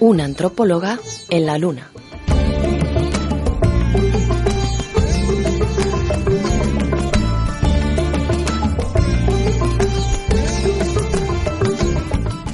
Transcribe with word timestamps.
Una 0.00 0.24
antropóloga 0.24 0.98
en 1.28 1.44
la 1.44 1.58
luna. 1.58 1.90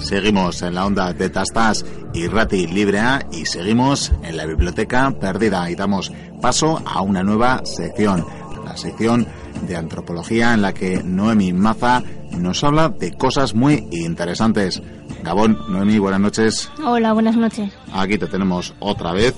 Seguimos 0.00 0.62
en 0.62 0.74
la 0.74 0.86
onda 0.86 1.12
de 1.12 1.30
Tastas 1.30 1.84
y 2.12 2.26
Rati 2.26 2.66
Librea 2.66 3.24
y 3.30 3.46
seguimos 3.46 4.10
en 4.24 4.36
la 4.36 4.44
biblioteca 4.44 5.12
perdida 5.12 5.70
y 5.70 5.76
damos 5.76 6.10
paso 6.40 6.82
a 6.84 7.00
una 7.00 7.22
nueva 7.22 7.60
sección, 7.64 8.26
la 8.64 8.76
sección 8.76 9.28
de 9.66 9.76
antropología 9.76 10.54
en 10.54 10.62
la 10.62 10.74
que 10.74 11.02
Noemi 11.02 11.52
Maza 11.52 12.02
nos 12.36 12.62
habla 12.64 12.88
de 12.88 13.12
cosas 13.12 13.54
muy 13.54 13.86
interesantes. 13.90 14.82
Gabón, 15.22 15.58
Noemi, 15.68 15.98
buenas 15.98 16.20
noches. 16.20 16.70
Hola, 16.84 17.12
buenas 17.12 17.36
noches. 17.36 17.72
Aquí 17.92 18.18
te 18.18 18.26
tenemos 18.26 18.74
otra 18.80 19.12
vez 19.12 19.34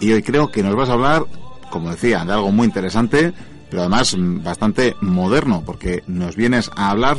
y 0.00 0.12
hoy 0.12 0.22
creo 0.22 0.50
que 0.50 0.62
nos 0.62 0.74
vas 0.74 0.88
a 0.88 0.94
hablar, 0.94 1.24
como 1.70 1.90
decía, 1.90 2.24
de 2.24 2.32
algo 2.32 2.50
muy 2.50 2.66
interesante, 2.66 3.32
pero 3.68 3.82
además 3.82 4.16
bastante 4.18 4.96
moderno, 5.00 5.62
porque 5.64 6.02
nos 6.06 6.36
vienes 6.36 6.70
a 6.74 6.90
hablar 6.90 7.18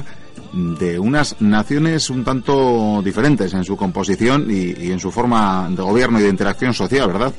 de 0.53 0.99
unas 0.99 1.39
naciones 1.41 2.09
un 2.09 2.23
tanto 2.23 3.01
diferentes 3.03 3.53
en 3.53 3.63
su 3.63 3.77
composición 3.77 4.47
y, 4.49 4.91
en 4.91 4.99
su 4.99 5.11
forma 5.11 5.69
de 5.69 5.81
gobierno 5.81 6.19
y 6.19 6.23
de 6.23 6.29
interacción 6.29 6.73
social, 6.73 7.07
¿verdad? 7.07 7.31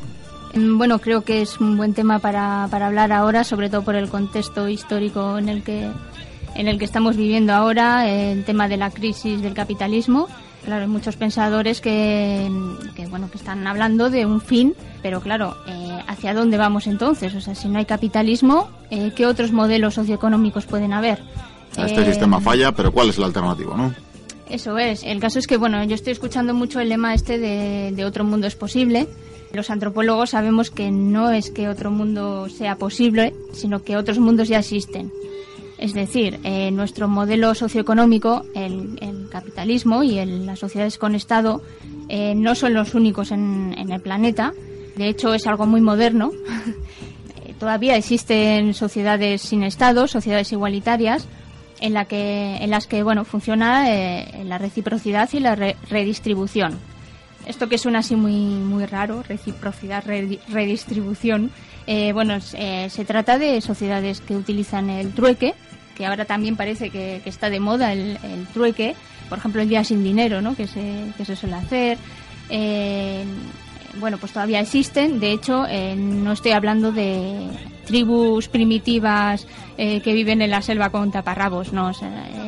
Mm, 0.55 0.79
bueno, 0.79 0.99
creo 0.99 1.23
que 1.23 1.43
es 1.43 1.59
un 1.61 1.77
buen 1.77 1.95
tema 1.95 2.19
para, 2.19 2.69
para 2.71 2.87
hablar 2.87 3.13
ahora, 3.13 3.45
sobre 3.45 3.71
todo 3.71 3.83
por 3.83 3.95
el 3.95 4.09
contexto 4.09 4.69
histórico 4.69 5.39
en 5.39 5.49
el 5.49 5.63
que 5.63 5.91
en 6.55 6.69
el 6.69 6.79
que 6.79 6.85
estamos 6.85 7.17
viviendo 7.17 7.55
ahora, 7.55 8.07
el 8.07 8.45
tema 8.45 8.69
de 8.69 8.77
la 8.77 8.91
crisis 8.91 9.41
del 9.41 9.55
capitalismo. 9.55 10.29
Claro, 10.65 10.83
hay 10.83 10.89
muchos 10.89 11.17
pensadores 11.17 11.81
que, 11.81 12.49
que 12.95 13.07
bueno, 13.07 13.31
que 13.31 13.39
están 13.39 13.67
hablando 13.67 14.11
de 14.11 14.27
un 14.27 14.41
fin, 14.41 14.75
pero 15.03 15.21
claro, 15.21 15.57
eh, 15.67 15.99
¿hacia 16.07 16.35
dónde 16.35 16.59
vamos 16.59 16.87
entonces? 16.87 17.35
O 17.35 17.41
sea, 17.41 17.55
si 17.55 17.69
no 17.69 17.79
hay 17.79 17.85
capitalismo, 17.85 18.69
eh, 18.91 19.13
¿qué 19.17 19.27
otros 19.27 19.51
modelos 19.51 19.95
socioeconómicos 19.95 20.67
pueden 20.67 20.93
haber? 20.93 21.23
Este 21.77 22.05
sistema 22.05 22.41
falla, 22.41 22.73
pero 22.73 22.93
¿cuál 22.93 23.09
es 23.09 23.19
el 23.19 23.25
alternativo, 23.25 23.77
no? 23.77 23.93
Eso 24.49 24.79
es. 24.79 25.03
El 25.03 25.19
caso 25.19 25.39
es 25.39 25.47
que, 25.47 25.57
bueno, 25.57 25.83
yo 25.85 25.95
estoy 25.95 26.13
escuchando 26.13 26.53
mucho 26.53 26.79
el 26.79 26.91
lema 26.91 27.15
este 27.15 27.39
de, 27.39 28.05
otro 28.05 28.23
mundo 28.23 28.47
es 28.47 28.55
posible. 28.55 29.09
Los 29.53 29.69
antropólogos 29.69 30.31
sabemos 30.31 30.71
que 30.71 30.91
no 30.91 31.31
es 31.31 31.51
que 31.51 31.69
otro 31.69 31.91
mundo 31.91 32.49
sea 32.49 32.77
posible, 32.77 33.35
sino 33.53 33.83
que 33.83 33.97
otros 33.97 34.19
mundos 34.19 34.49
ya 34.49 34.61
existen. 34.61 35.13
Es 35.77 35.93
decir, 35.93 36.39
eh, 36.45 36.71
nuestro 36.71 37.09
modelo 37.09 37.55
socioeconómico, 37.55 38.45
el, 38.55 39.29
capitalismo 39.31 40.03
y 40.03 40.25
las 40.25 40.59
sociedades 40.59 40.99
con 40.99 41.15
Estado 41.15 41.63
eh, 42.09 42.35
no 42.35 42.55
son 42.55 42.75
los 42.75 42.95
únicos 42.95 43.31
en, 43.31 43.75
el 43.91 44.01
planeta. 44.01 44.53
De 44.95 45.09
hecho, 45.09 45.33
es 45.33 45.47
algo 45.47 45.67
muy 45.67 45.81
moderno. 45.81 46.33
Todavía 47.59 47.97
existen 47.97 48.75
sociedades 48.75 49.41
sin 49.43 49.63
Estado, 49.63 50.07
sociedades 50.07 50.53
igualitarias, 50.53 51.27
en, 51.81 51.95
la 51.95 52.05
que, 52.05 52.57
en 52.57 52.71
las 52.71 52.87
que 52.87 53.03
bueno, 53.03 53.25
funciona 53.25 53.91
eh, 53.91 54.45
la 54.45 54.59
reciprocidad 54.59 55.29
y 55.33 55.41
la 55.41 55.55
redistribución. 55.57 56.92
Esto 57.47 57.69
que 57.69 57.79
suena 57.79 58.01
así 58.01 58.15
muy, 58.15 58.35
muy 58.35 58.87
raro, 58.87 59.23
reciprocidad, 59.23 60.05
redistribución, 60.05 61.51
eh, 61.87 62.13
bueno, 62.13 62.39
eh, 62.55 62.89
se 62.91 63.05
trata 63.05 63.39
de 63.39 63.61
sociedades 63.61 64.21
que 64.21 64.37
utilizan 64.37 64.91
el 64.91 65.13
trueque, 65.13 65.55
que 65.97 66.07
ahora 66.07 66.25
también 66.25 66.57
parece 66.57 66.91
que, 66.91 67.21
está 67.25 67.51
de 67.51 67.61
moda 67.61 67.93
el, 67.93 68.19
trueque, 68.53 68.95
por 69.29 69.39
ejemplo, 69.39 69.61
el 69.63 69.69
día 69.69 69.83
sin 69.83 70.05
dinero, 70.05 70.41
¿no? 70.41 70.55
que, 70.55 70.67
se, 70.67 71.13
que 71.17 71.25
se 71.25 71.35
suele 71.35 71.57
hacer. 71.57 71.99
bueno, 73.99 74.19
pues 74.19 74.33
todavía 74.33 74.61
existen. 74.61 75.19
De 75.19 75.33
hecho, 75.33 75.67
no 75.97 76.33
estoy 76.33 76.53
hablando 76.53 76.93
de 76.93 77.49
tribus 77.85 78.49
primitivas 78.49 79.47
eh, 79.77 80.01
que 80.01 80.13
viven 80.13 80.43
en 80.43 80.51
la 80.51 80.63
selva 80.63 80.91
con 80.91 81.11
taparrabos. 81.11 81.73
¿no? 81.73 81.91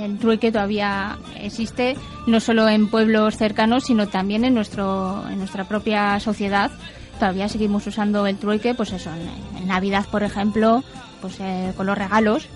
el 0.03 0.19
trueque 0.19 0.53
todavía 0.53 1.19
existe 1.41 1.97
no 2.27 2.41
solo 2.41 2.69
en 2.69 2.89
pueblos 2.89 3.37
cercanos, 3.37 3.85
sino 3.85 4.09
también 4.09 4.45
en, 4.45 4.55
nuestro, 4.55 5.25
en 5.29 5.39
nuestra 5.39 5.65
propia 5.65 6.19
sociedad. 6.21 6.71
Todavía 7.19 7.49
seguimos 7.49 7.87
usando 7.87 8.27
el 8.27 8.37
trueque, 8.37 8.75
pues 8.75 8.93
eso, 8.93 9.11
en, 9.11 9.67
Navidad, 9.69 10.05
por 10.11 10.23
ejemplo, 10.23 10.85
pues 11.21 11.41
eh, 11.41 11.73
con 11.77 11.87
los 11.87 11.97
regalos 11.97 12.49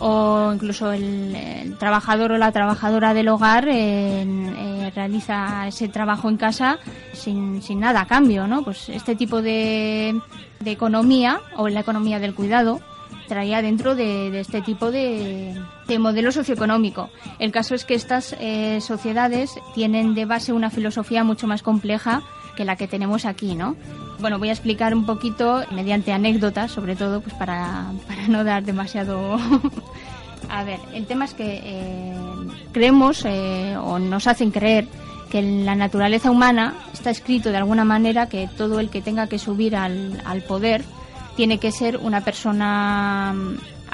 o 0.00 0.52
incluso 0.54 0.92
el, 0.92 1.76
trabajador 1.78 2.32
o 2.32 2.38
la 2.38 2.52
trabajadora 2.52 3.14
del 3.14 3.28
hogar 3.28 3.68
eh, 3.68 4.90
realiza 4.94 5.66
ese 5.68 5.88
trabajo 5.88 6.28
en 6.28 6.36
casa 6.36 6.78
sin, 7.12 7.62
sin 7.62 7.80
nada 7.80 8.02
a 8.02 8.06
cambio, 8.06 8.46
¿no? 8.46 8.62
Pues 8.62 8.88
este 8.88 9.16
tipo 9.16 9.42
de, 9.42 10.18
de 10.60 10.70
economía 10.70 11.40
o 11.56 11.68
la 11.68 11.80
economía 11.80 12.18
del 12.18 12.34
cuidado 12.34 12.80
traía 13.26 13.62
dentro 13.62 13.94
de, 13.94 14.38
este 14.40 14.62
tipo 14.62 14.90
de, 14.90 15.54
modelo 15.98 16.32
socioeconómico. 16.32 17.10
El 17.38 17.52
caso 17.52 17.74
es 17.74 17.84
que 17.84 17.94
estas 17.94 18.34
eh, 18.40 18.80
sociedades 18.80 19.54
tienen 19.74 20.14
de 20.14 20.24
base 20.24 20.52
una 20.52 20.70
filosofía 20.70 21.24
mucho 21.24 21.46
más 21.46 21.62
compleja 21.62 22.22
que 22.54 22.64
la 22.64 22.76
que 22.76 22.88
tenemos 22.88 23.24
aquí, 23.24 23.54
¿no? 23.54 23.76
Bueno, 24.20 24.38
voy 24.38 24.48
a 24.48 24.52
explicar 24.52 24.94
un 24.94 25.06
poquito 25.06 25.64
mediante 25.70 26.12
anécdotas, 26.12 26.70
sobre 26.70 26.96
todo, 26.96 27.20
pues 27.20 27.34
para, 27.34 27.92
no 28.28 28.44
dar 28.44 28.64
demasiado... 28.64 29.36
a 30.48 30.64
ver, 30.64 30.78
el 30.92 31.06
tema 31.06 31.24
es 31.24 31.34
que 31.34 31.60
eh, 31.64 32.14
creemos 32.72 33.24
eh, 33.24 33.76
o 33.76 33.98
nos 33.98 34.26
hacen 34.26 34.50
creer 34.50 34.86
que 35.30 35.38
en 35.38 35.66
la 35.66 35.74
naturaleza 35.74 36.30
humana 36.30 36.74
está 36.92 37.10
escrito 37.10 37.50
de 37.50 37.56
alguna 37.56 37.84
manera 37.84 38.28
que 38.28 38.48
todo 38.56 38.78
el 38.78 38.90
que 38.90 39.02
tenga 39.02 39.26
que 39.26 39.38
subir 39.38 39.74
al, 39.74 40.22
al 40.24 40.42
poder 40.42 40.84
tiene 41.36 41.58
que 41.58 41.72
ser 41.72 41.96
una 41.96 42.20
persona 42.20 43.34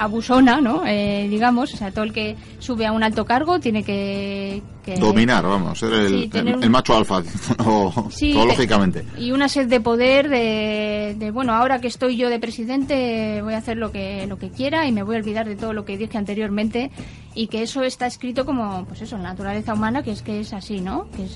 abusona, 0.01 0.59
¿no? 0.61 0.83
Eh, 0.87 1.27
digamos, 1.29 1.73
o 1.73 1.77
sea, 1.77 1.91
todo 1.91 2.03
el 2.03 2.11
que 2.11 2.35
sube 2.57 2.87
a 2.87 2.91
un 2.91 3.03
alto 3.03 3.23
cargo 3.23 3.59
tiene 3.59 3.83
que... 3.83 4.63
Dominar, 4.99 5.45
vamos, 5.45 5.77
ser 5.77 5.93
el, 5.93 6.69
macho 6.71 6.97
alfa, 6.97 7.21
o, 7.65 8.09
lógicamente. 8.33 9.05
Y 9.15 9.31
una 9.31 9.47
sed 9.47 9.67
de 9.67 9.79
poder 9.79 10.27
de, 10.27 11.29
bueno, 11.31 11.53
ahora 11.53 11.79
que 11.79 11.87
estoy 11.87 12.17
yo 12.17 12.29
de 12.29 12.39
presidente 12.39 13.43
voy 13.43 13.53
a 13.53 13.57
hacer 13.57 13.77
lo 13.77 13.91
que, 13.91 14.25
lo 14.25 14.39
que 14.39 14.49
quiera 14.49 14.87
y 14.87 14.91
me 14.91 15.03
voy 15.03 15.17
a 15.17 15.19
olvidar 15.19 15.47
de 15.47 15.55
todo 15.55 15.73
lo 15.73 15.85
que 15.85 15.97
dije 15.97 16.17
anteriormente 16.17 16.89
y 17.35 17.45
que 17.45 17.61
eso 17.61 17.83
está 17.83 18.07
escrito 18.07 18.43
como, 18.43 18.85
pues 18.85 19.03
eso, 19.03 19.19
naturaleza 19.19 19.75
humana, 19.75 20.01
que 20.01 20.11
es 20.11 20.23
que 20.23 20.39
es 20.39 20.51
así, 20.51 20.81
¿no? 20.81 21.07
Que 21.11 21.27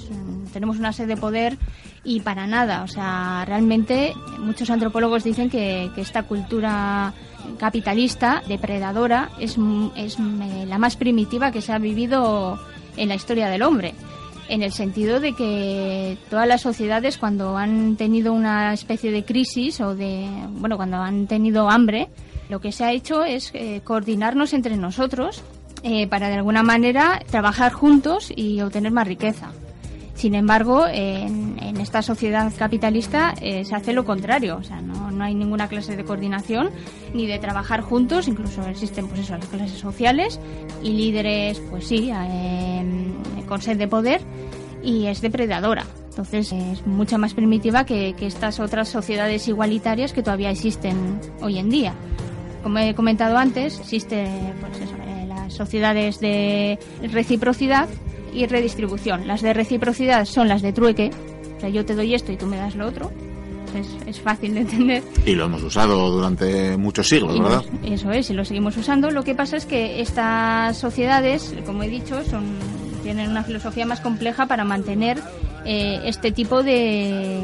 tenemos 0.52 0.80
una 0.80 0.92
sed 0.92 1.08
de 1.08 1.16
poder 1.16 1.60
y 2.04 2.22
para 2.22 2.48
nada, 2.48 2.82
o 2.82 2.88
sea, 2.88 3.46
realmente 3.46 4.16
muchos 4.40 4.72
antropólogos 4.72 5.24
dicen 5.24 5.52
que, 5.52 5.92
que 5.94 6.02
esta 6.02 6.24
cultura 6.24 7.14
capitalista, 7.56 8.42
depredadora, 8.48 9.30
es, 9.40 9.58
es 9.96 10.18
eh, 10.20 10.66
la 10.68 10.78
más 10.78 10.96
primitiva 10.96 11.52
que 11.52 11.62
se 11.62 11.74
ha 11.74 11.80
vivido 11.80 12.60
en 12.98 13.10
la 13.10 13.16
historia 13.16 13.50
del 13.50 13.64
hombre 13.64 13.94
en 14.48 14.62
el 14.62 14.72
sentido 14.72 15.20
de 15.20 15.34
que 15.34 16.18
todas 16.30 16.48
las 16.48 16.62
sociedades 16.62 17.18
cuando 17.18 17.58
han 17.58 17.96
tenido 17.96 18.34
una 18.34 18.74
especie 18.74 19.12
de 19.12 19.26
crisis 19.26 19.82
o 19.82 19.96
de 19.96 20.28
bueno 20.52 20.78
cuando 20.78 20.98
han 20.98 21.28
tenido 21.28 21.70
hambre 21.70 22.10
lo 22.50 22.60
que 22.60 22.72
se 22.72 22.84
ha 22.84 22.92
hecho 22.92 23.24
es 23.24 23.52
eh, 23.54 23.82
coordinarnos 23.84 24.54
entre 24.54 24.78
nosotros 24.78 25.42
eh, 25.84 26.08
para 26.08 26.30
de 26.30 26.36
alguna 26.36 26.64
manera 26.64 27.22
trabajar 27.30 27.74
juntos 27.74 28.32
y 28.36 28.62
obtener 28.62 28.92
más 28.92 29.08
riqueza 29.08 29.52
sin 30.16 30.34
embargo, 30.34 30.86
en, 30.88 31.56
esta 31.80 32.02
sociedad 32.02 32.52
capitalista 32.58 33.36
eh, 33.42 33.64
se 33.64 33.76
hace 33.76 33.94
lo 33.94 34.06
contrario, 34.06 34.58
o 34.58 34.64
sea, 34.64 34.82
no, 34.82 35.12
no, 35.12 35.24
hay 35.24 35.36
ninguna 35.36 35.68
clase 35.68 35.96
de 35.96 36.04
coordinación 36.04 36.72
ni 37.14 37.28
de 37.28 37.38
trabajar 37.38 37.82
juntos, 37.82 38.28
incluso 38.28 38.66
existen 38.66 39.08
pues 39.08 39.20
eso, 39.20 39.38
las 39.38 39.46
clases 39.46 39.78
sociales 39.78 40.40
y 40.82 40.94
líderes, 40.94 41.62
pues 41.70 41.86
sí, 41.86 42.12
con 43.46 43.62
sed 43.62 43.78
de 43.78 43.88
poder 43.88 44.22
y 44.82 45.08
es 45.08 45.22
depredadora. 45.22 45.86
Entonces 46.10 46.54
es 46.54 46.88
mucho 46.88 47.18
más 47.18 47.34
primitiva 47.34 47.86
que, 47.86 48.16
estas 48.22 48.62
otras 48.62 48.88
sociedades 48.88 49.50
igualitarias 49.50 50.14
que 50.14 50.24
todavía 50.24 50.50
existen 50.50 51.20
hoy 51.42 51.60
en 51.60 51.70
día. 51.70 51.94
Como 52.64 52.80
he 52.80 52.96
comentado 52.96 53.38
antes, 53.38 53.80
existen 53.82 54.54
pues 54.62 54.80
eh, 54.80 55.26
las 55.28 55.54
sociedades 55.54 56.22
de 56.22 56.80
reciprocidad 57.12 57.90
y 58.36 58.46
redistribución. 58.46 59.28
Las 59.28 59.42
de 59.42 59.54
reciprocidad 59.54 60.26
son 60.26 60.48
las 60.48 60.62
de 60.62 60.74
trueque, 60.74 61.12
o 61.58 61.60
sea, 61.60 61.70
yo 61.70 61.86
te 61.86 61.96
doy 61.96 62.14
esto 62.14 62.32
y 62.32 62.38
tú 62.38 62.46
me 62.46 62.58
das 62.58 62.76
lo 62.76 62.88
otro. 62.88 63.12
Es, 64.08 64.22
fácil 64.22 64.54
de 64.54 64.62
entender. 64.62 65.04
Y 65.26 65.36
lo 65.36 65.46
hemos 65.46 65.62
usado 65.62 66.10
durante 66.10 66.78
muchos 66.78 67.10
siglos, 67.10 67.38
¿verdad? 67.38 67.62
eso 67.84 68.10
es, 68.12 68.30
y 68.30 68.34
lo 68.34 68.46
seguimos 68.46 68.78
usando. 68.78 69.12
Lo 69.12 69.24
que 69.24 69.36
pasa 69.36 69.58
es 69.58 69.66
que 69.66 70.00
estas 70.00 70.78
sociedades, 70.78 71.54
como 71.66 71.84
he 71.84 71.90
dicho, 71.90 72.24
son 72.24 72.46
tienen 73.06 73.30
una 73.30 73.44
filosofía 73.44 73.86
más 73.86 74.02
compleja 74.02 74.48
para 74.48 74.64
mantener 74.64 75.22
eh, 75.64 76.00
este 76.06 76.32
tipo 76.32 76.64
de, 76.64 77.40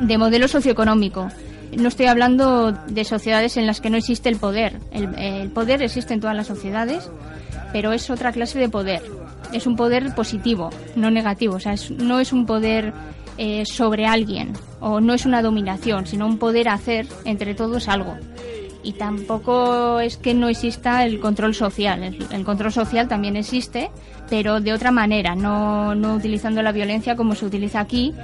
de 0.00 0.18
modelo 0.18 0.48
socioeconómico. 0.48 1.28
no 1.76 1.88
estoy 1.88 2.06
hablando 2.06 2.72
de 2.72 3.04
sociedades 3.04 3.58
en 3.58 3.66
las 3.66 3.82
que 3.82 3.90
no 3.90 3.98
existe 3.98 4.30
el 4.30 4.36
poder. 4.36 4.78
El, 4.92 5.50
poder 5.50 5.82
existe 5.82 6.14
en 6.14 6.20
todas 6.20 6.34
las 6.34 6.46
sociedades, 6.46 7.10
pero 7.70 7.92
es 7.92 8.08
otra 8.08 8.32
clase 8.32 8.58
de 8.58 8.70
poder. 8.70 9.02
Es 9.52 9.66
un 9.66 9.76
poder 9.76 10.14
positivo, 10.14 10.70
no 10.94 11.10
negativo. 11.10 11.56
O 11.56 11.60
sea, 11.60 11.74
no 11.98 12.20
es 12.20 12.32
un 12.32 12.46
poder 12.46 12.92
eh, 13.38 13.64
sobre 13.66 14.06
alguien 14.06 14.54
o 14.80 15.00
no 15.00 15.12
es 15.12 15.26
una 15.26 15.42
dominación, 15.42 16.06
sino 16.06 16.26
un 16.26 16.38
poder 16.38 16.68
hacer 16.68 17.06
entre 17.24 17.54
todos 17.54 17.88
algo. 17.88 18.16
Y 18.82 18.92
tampoco 18.92 19.98
es 20.00 20.16
que 20.16 20.32
no 20.32 20.48
exista 20.48 21.04
el 21.04 21.18
control 21.18 21.54
social. 21.54 22.02
El, 22.30 22.44
control 22.44 22.72
social 22.72 23.08
también 23.08 23.36
existe, 23.36 23.90
pero 24.30 24.60
de 24.60 24.72
otra 24.72 24.92
manera, 24.92 25.34
no, 25.34 25.94
no 25.94 26.14
utilizando 26.14 26.62
la 26.62 26.70
violencia 26.70 27.16
como 27.16 27.34
se 27.34 27.46
utiliza 27.46 27.80
aquí, 27.80 28.14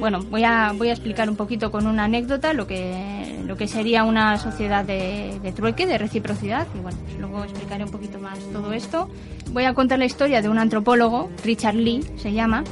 bueno, 0.00 0.20
voy 0.30 0.44
a, 0.44 0.72
voy 0.76 0.88
a 0.88 0.92
explicar 0.92 1.28
un 1.28 1.36
poquito 1.36 1.70
con 1.70 1.86
una 1.86 2.04
anécdota 2.04 2.52
lo 2.52 2.66
que, 2.66 3.40
lo 3.46 3.56
que 3.56 3.68
sería 3.68 4.04
una 4.04 4.38
sociedad 4.38 4.84
de, 4.84 5.38
de 5.42 5.52
trueque, 5.52 5.86
de 5.86 5.98
reciprocidad, 5.98 6.66
y 6.74 6.80
bueno, 6.80 6.98
pues 7.04 7.18
luego 7.18 7.44
explicaré 7.44 7.84
un 7.84 7.90
poquito 7.90 8.18
más 8.18 8.38
todo 8.52 8.72
esto. 8.72 9.08
Voy 9.52 9.64
a 9.64 9.74
contar 9.74 9.98
la 9.98 10.04
historia 10.04 10.42
de 10.42 10.48
un 10.48 10.58
antropólogo, 10.58 11.30
Richard 11.44 11.76
Lee 11.76 12.04
se 12.16 12.32
llama, 12.32 12.64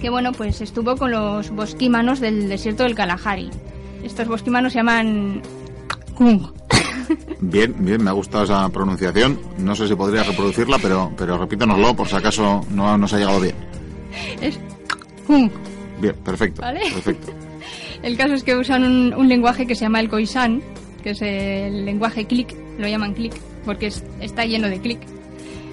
que 0.00 0.10
bueno, 0.10 0.32
pues 0.32 0.60
estuvo 0.60 0.96
con 0.96 1.10
los 1.10 1.50
bosquímanos 1.50 2.20
del 2.20 2.48
desierto 2.48 2.82
del 2.82 2.94
Kalahari. 2.94 3.50
Estos 4.02 4.28
bosquímanos 4.28 4.72
se 4.72 4.78
llaman 4.80 5.42
Kung. 6.14 6.42
Bien, 7.40 7.74
bien, 7.78 8.02
me 8.02 8.10
ha 8.10 8.14
gustado 8.14 8.44
esa 8.44 8.68
pronunciación. 8.70 9.38
No 9.58 9.76
sé 9.76 9.86
si 9.86 9.94
podría 9.94 10.24
reproducirla, 10.24 10.78
pero, 10.82 11.12
pero 11.16 11.38
repítanoslo 11.38 11.94
por 11.94 12.08
si 12.08 12.16
acaso 12.16 12.66
no 12.70 12.98
nos 12.98 13.12
ha 13.12 13.18
llegado 13.18 13.40
bien. 13.40 13.54
Es 14.40 14.58
Kung. 15.26 15.50
Bien, 16.00 16.14
perfecto. 16.14 16.62
perfecto. 16.62 17.32
el 18.02 18.16
caso 18.16 18.34
es 18.34 18.42
que 18.42 18.56
usan 18.56 19.14
un, 19.14 19.28
lenguaje 19.28 19.66
que 19.66 19.74
se 19.74 19.82
llama 19.82 20.00
el 20.00 20.08
Khoisan, 20.08 20.62
que 21.02 21.10
es 21.10 21.22
el 21.22 21.84
lenguaje 21.84 22.26
click, 22.26 22.54
lo 22.78 22.88
llaman 22.88 23.14
click, 23.14 23.34
porque 23.64 23.92
está 24.20 24.44
lleno 24.44 24.68
de 24.68 24.80
click. 24.80 25.00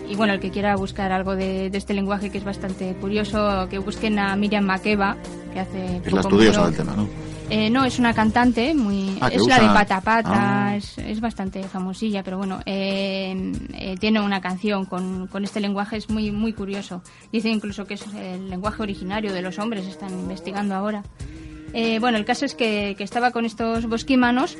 Y 0.09 0.15
bueno, 0.15 0.33
el 0.33 0.39
que 0.39 0.51
quiera 0.51 0.75
buscar 0.75 1.11
algo 1.11 1.35
de, 1.35 1.67
este 1.73 1.93
lenguaje 1.93 2.29
que 2.29 2.37
es 2.37 2.43
bastante 2.43 2.93
curioso, 2.95 3.67
que 3.69 3.79
busquen 3.79 4.19
a 4.19 4.35
Miriam 4.35 4.65
Makeba, 4.65 5.17
que 5.53 5.59
hace... 5.59 6.01
Es 6.03 6.11
la 6.11 6.21
estudiosa 6.21 6.65
del 6.65 6.75
tema, 6.75 6.93
¿no? 6.95 7.07
Eh, 7.55 7.69
no, 7.69 7.85
es 7.85 7.99
una 7.99 8.15
cantante, 8.15 8.73
muy 8.73 9.15
ah, 9.21 9.27
es 9.31 9.45
la 9.45 9.59
de 9.59 9.67
Pata 9.67 10.01
Pata, 10.01 10.69
ah. 10.69 10.75
es, 10.75 11.21
bastante 11.21 11.61
famosilla, 11.61 12.23
pero 12.23 12.39
bueno, 12.39 12.59
eh, 12.65 13.53
eh, 13.75 13.95
tiene 13.99 14.19
una 14.21 14.41
canción 14.41 14.85
con, 14.85 15.27
con, 15.27 15.43
este 15.43 15.59
lenguaje, 15.59 15.97
es 15.97 16.09
muy, 16.09 16.31
muy 16.31 16.53
curioso. 16.53 17.03
Dice 17.31 17.49
incluso 17.49 17.85
que 17.85 17.93
es 17.93 18.05
el 18.15 18.49
lenguaje 18.49 18.81
originario 18.81 19.31
de 19.31 19.43
los 19.43 19.59
hombres, 19.59 19.85
están 19.85 20.09
investigando 20.09 20.73
ahora. 20.73 21.03
bueno, 21.99 22.17
el 22.17 22.25
caso 22.25 22.43
es 22.43 22.55
que, 22.55 22.95
que, 22.97 23.03
estaba 23.03 23.29
con 23.29 23.45
estos 23.45 23.85
bosquímanos 23.85 24.57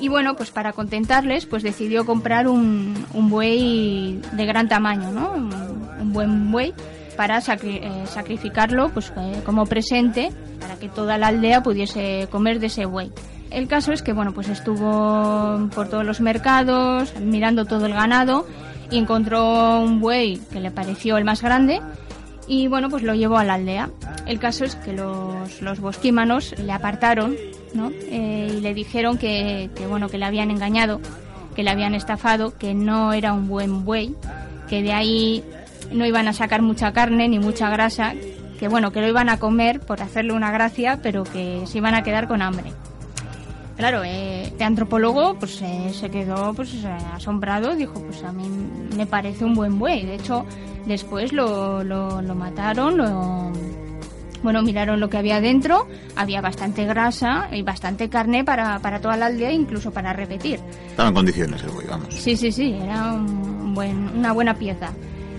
y 0.00 0.08
bueno, 0.08 0.34
pues 0.34 0.50
para 0.50 0.72
contentarles, 0.72 1.46
pues 1.46 1.62
decidió 1.62 2.04
comprar 2.04 2.48
un, 2.48 3.06
un 3.14 3.30
buey 3.30 4.20
de 4.32 4.46
gran 4.46 4.68
tamaño, 4.68 5.12
¿no? 5.12 5.30
un 5.32 6.12
buen 6.12 6.50
buey 6.50 6.74
para 7.16 7.38
eh, 7.38 8.04
sacrificarlo 8.06 8.90
pues, 8.90 9.12
eh, 9.16 9.42
como 9.44 9.66
presente 9.66 10.30
para 10.60 10.76
que 10.76 10.88
toda 10.88 11.18
la 11.18 11.28
aldea 11.28 11.62
pudiese 11.62 12.28
comer 12.30 12.60
de 12.60 12.66
ese 12.66 12.86
buey. 12.86 13.10
El 13.50 13.68
caso 13.68 13.92
es 13.92 14.02
que 14.02 14.12
bueno, 14.12 14.32
pues 14.32 14.48
estuvo 14.48 15.68
por 15.74 15.88
todos 15.88 16.04
los 16.04 16.20
mercados, 16.20 17.14
mirando 17.20 17.64
todo 17.64 17.86
el 17.86 17.92
ganado 17.92 18.46
y 18.90 18.98
encontró 18.98 19.80
un 19.80 20.00
buey 20.00 20.38
que 20.52 20.60
le 20.60 20.70
pareció 20.70 21.16
el 21.16 21.24
más 21.24 21.42
grande 21.42 21.80
y 22.48 22.68
bueno, 22.68 22.88
pues 22.88 23.02
lo 23.02 23.14
llevó 23.14 23.38
a 23.38 23.44
la 23.44 23.54
aldea. 23.54 23.90
El 24.26 24.38
caso 24.38 24.64
es 24.64 24.76
que 24.76 24.92
los, 24.92 25.62
los 25.62 25.80
bosquímanos 25.80 26.54
le 26.58 26.72
apartaron 26.72 27.36
¿no? 27.74 27.90
Eh, 27.90 28.54
y 28.56 28.60
le 28.60 28.74
dijeron 28.74 29.18
que, 29.18 29.70
que, 29.74 29.86
bueno, 29.86 30.08
que 30.08 30.18
le 30.18 30.24
habían 30.24 30.50
engañado, 30.50 31.00
que 31.54 31.62
le 31.62 31.70
habían 31.70 31.94
estafado, 31.94 32.56
que 32.56 32.74
no 32.74 33.12
era 33.12 33.32
un 33.32 33.48
buen 33.48 33.84
buey, 33.84 34.14
que 34.68 34.82
de 34.82 34.92
ahí 34.92 35.44
no 35.92 36.06
iban 36.06 36.28
a 36.28 36.32
sacar 36.32 36.62
mucha 36.62 36.92
carne 36.92 37.28
ni 37.28 37.38
mucha 37.38 37.70
grasa, 37.70 38.14
que 38.58 38.68
bueno, 38.68 38.92
que 38.92 39.00
lo 39.00 39.08
iban 39.08 39.28
a 39.28 39.38
comer 39.38 39.80
por 39.80 40.02
hacerle 40.02 40.32
una 40.32 40.50
gracia, 40.50 41.00
pero 41.02 41.24
que 41.24 41.62
se 41.66 41.78
iban 41.78 41.94
a 41.94 42.02
quedar 42.02 42.28
con 42.28 42.42
hambre. 42.42 42.72
Claro, 43.76 44.02
eh, 44.04 44.44
este 44.44 44.64
antropólogo 44.64 45.38
pues 45.38 45.60
eh, 45.60 45.90
se 45.92 46.10
quedó 46.10 46.54
pues 46.54 46.72
asombrado, 47.12 47.74
dijo, 47.74 48.00
pues 48.00 48.22
a 48.24 48.32
mí 48.32 48.48
me 48.96 49.06
parece 49.06 49.44
un 49.44 49.54
buen 49.54 49.78
buey. 49.78 50.06
De 50.06 50.14
hecho, 50.14 50.46
después 50.86 51.32
lo, 51.34 51.84
lo, 51.84 52.22
lo 52.22 52.34
mataron, 52.34 52.96
lo, 52.96 53.52
bueno, 54.42 54.62
miraron 54.62 54.98
lo 54.98 55.10
que 55.10 55.18
había 55.18 55.40
dentro, 55.42 55.88
había 56.14 56.40
bastante 56.40 56.86
grasa 56.86 57.48
y 57.52 57.62
bastante 57.62 58.08
carne 58.08 58.44
para, 58.44 58.78
para 58.78 59.00
toda 59.00 59.16
la 59.18 59.26
aldea, 59.26 59.52
incluso 59.52 59.90
para 59.90 60.14
repetir. 60.14 60.58
Estaba 60.88 61.10
en 61.10 61.14
condiciones 61.14 61.62
el 61.62 61.70
buey, 61.70 61.86
vamos. 61.86 62.14
Sí, 62.14 62.34
sí, 62.34 62.50
sí, 62.50 62.72
era 62.80 63.12
un 63.12 63.74
buen, 63.74 64.08
una 64.16 64.32
buena 64.32 64.54
pieza. 64.54 64.90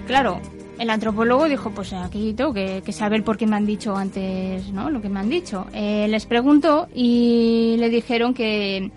Claro, 0.08 0.40
el 0.80 0.90
antropólogo 0.90 1.50
dijo, 1.50 1.72
pues 1.72 1.92
aquí 1.92 2.34
tengo 2.34 2.54
que, 2.54 2.82
saber 2.94 3.26
por 3.26 3.38
qué 3.38 3.46
me 3.46 3.58
han 3.58 3.66
dicho 3.66 3.96
antes, 3.96 4.72
¿no? 4.72 4.90
Lo 4.90 5.02
que 5.02 5.10
me 5.10 5.20
han 5.20 5.30
dicho. 5.30 5.68
Eh, 5.74 6.08
les 6.08 6.26
preguntó 6.26 6.88
y 6.96 7.76
le 7.78 7.90
dijeron 7.90 8.34
que, 8.34 8.90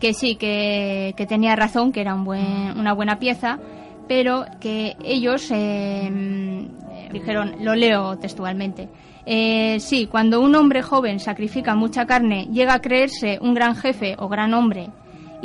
que 0.00 0.12
sí, 0.12 0.34
que, 0.34 1.14
tenía 1.28 1.54
razón, 1.54 1.92
que 1.92 2.00
era 2.00 2.16
un 2.16 2.24
buen, 2.24 2.76
una 2.76 2.92
buena 2.94 3.20
pieza, 3.20 3.60
pero 4.08 4.44
que 4.60 4.96
ellos 5.04 5.48
eh, 5.52 6.68
dijeron, 7.12 7.54
lo 7.60 7.76
leo 7.76 8.18
textualmente. 8.18 8.88
Eh, 9.26 9.78
sí, 9.78 10.08
cuando 10.08 10.40
un 10.40 10.56
hombre 10.56 10.82
joven 10.82 11.20
sacrifica 11.20 11.76
mucha 11.76 12.06
carne, 12.06 12.48
llega 12.52 12.74
a 12.74 12.80
creerse 12.80 13.38
un 13.40 13.54
gran 13.54 13.76
jefe 13.76 14.16
o 14.18 14.28
gran 14.28 14.52
hombre 14.52 14.90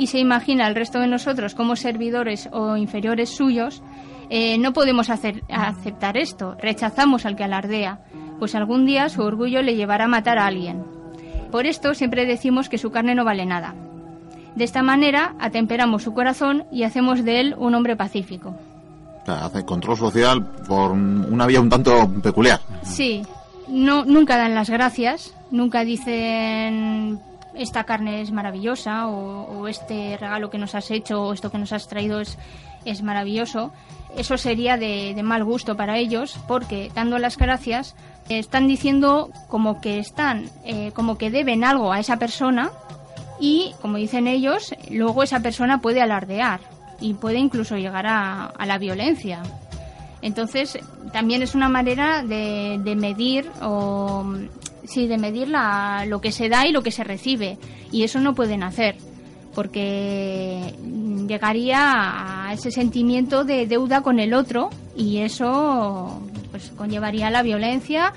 y 0.00 0.06
se 0.06 0.18
imagina 0.18 0.64
al 0.64 0.74
resto 0.74 0.98
de 0.98 1.06
nosotros 1.06 1.54
como 1.54 1.76
servidores 1.76 2.48
o 2.52 2.74
inferiores 2.78 3.28
suyos, 3.28 3.82
eh, 4.30 4.56
no 4.56 4.72
podemos 4.72 5.10
hacer, 5.10 5.44
aceptar 5.50 6.16
esto, 6.16 6.56
rechazamos 6.58 7.26
al 7.26 7.36
que 7.36 7.44
alardea, 7.44 8.00
pues 8.38 8.54
algún 8.54 8.86
día 8.86 9.10
su 9.10 9.20
orgullo 9.20 9.60
le 9.60 9.76
llevará 9.76 10.06
a 10.06 10.08
matar 10.08 10.38
a 10.38 10.46
alguien. 10.46 10.82
Por 11.52 11.66
esto 11.66 11.92
siempre 11.92 12.24
decimos 12.24 12.70
que 12.70 12.78
su 12.78 12.90
carne 12.90 13.14
no 13.14 13.26
vale 13.26 13.44
nada. 13.44 13.74
De 14.54 14.64
esta 14.64 14.82
manera 14.82 15.34
atemperamos 15.38 16.02
su 16.02 16.14
corazón 16.14 16.64
y 16.72 16.84
hacemos 16.84 17.22
de 17.22 17.40
él 17.40 17.54
un 17.58 17.74
hombre 17.74 17.94
pacífico. 17.94 18.54
hace 19.26 19.66
control 19.66 19.98
social 19.98 20.46
por 20.66 20.92
una 20.92 21.44
vía 21.44 21.60
un 21.60 21.68
tanto 21.68 22.10
peculiar. 22.22 22.60
Sí, 22.84 23.20
no, 23.68 24.06
nunca 24.06 24.38
dan 24.38 24.54
las 24.54 24.70
gracias, 24.70 25.34
nunca 25.50 25.84
dicen 25.84 27.20
esta 27.54 27.84
carne 27.84 28.20
es 28.20 28.32
maravillosa 28.32 29.08
o, 29.08 29.68
este 29.68 30.16
regalo 30.16 30.50
que 30.50 30.58
nos 30.58 30.74
has 30.74 30.90
hecho 30.90 31.22
o 31.22 31.32
esto 31.32 31.50
que 31.50 31.58
nos 31.58 31.72
has 31.72 31.88
traído 31.88 32.20
es, 32.20 32.38
es 32.84 33.02
maravilloso. 33.02 33.72
Eso 34.16 34.36
sería 34.38 34.76
de, 34.76 35.18
mal 35.22 35.44
gusto 35.44 35.76
para 35.76 35.98
ellos 35.98 36.38
porque 36.48 36.90
dando 36.94 37.18
las 37.18 37.36
gracias 37.36 37.94
están 38.28 38.68
diciendo 38.68 39.30
como 39.48 39.80
que 39.80 39.98
están, 39.98 40.50
eh, 40.64 40.92
como 40.94 41.18
que 41.18 41.30
deben 41.30 41.64
algo 41.64 41.92
a 41.92 41.98
esa 41.98 42.16
persona 42.16 42.70
y, 43.40 43.74
como 43.80 43.96
dicen 43.96 44.26
ellos, 44.26 44.74
luego 44.90 45.22
esa 45.22 45.40
persona 45.40 45.80
puede 45.80 46.02
alardear 46.02 46.60
y 47.00 47.14
puede 47.14 47.38
incluso 47.38 47.76
llegar 47.76 48.06
a, 48.06 48.52
la 48.64 48.78
violencia. 48.78 49.42
Entonces, 50.22 50.78
también 51.12 51.42
es 51.42 51.54
una 51.54 51.68
manera 51.68 52.22
de, 52.22 52.78
de 52.84 52.94
medir 52.94 53.50
o 53.62 54.24
sí, 54.90 55.06
de 55.06 55.18
medir 55.18 55.48
la, 55.48 56.04
lo 56.06 56.20
que 56.20 56.32
se 56.32 56.48
da 56.48 56.66
y 56.66 56.72
lo 56.72 56.82
que 56.82 56.90
se 56.90 57.04
recibe. 57.04 57.58
Y 57.92 58.02
eso 58.02 58.20
no 58.20 58.34
pueden 58.34 58.62
hacer, 58.62 58.96
porque 59.54 60.74
llegaría 61.26 62.48
a 62.48 62.52
ese 62.52 62.70
sentimiento 62.70 63.44
de 63.44 63.66
deuda 63.66 64.02
con 64.02 64.18
el 64.18 64.34
otro 64.34 64.70
y 64.96 65.18
eso 65.18 66.20
pues 66.50 66.72
conllevaría 66.76 67.30
la 67.30 67.42
violencia. 67.42 68.12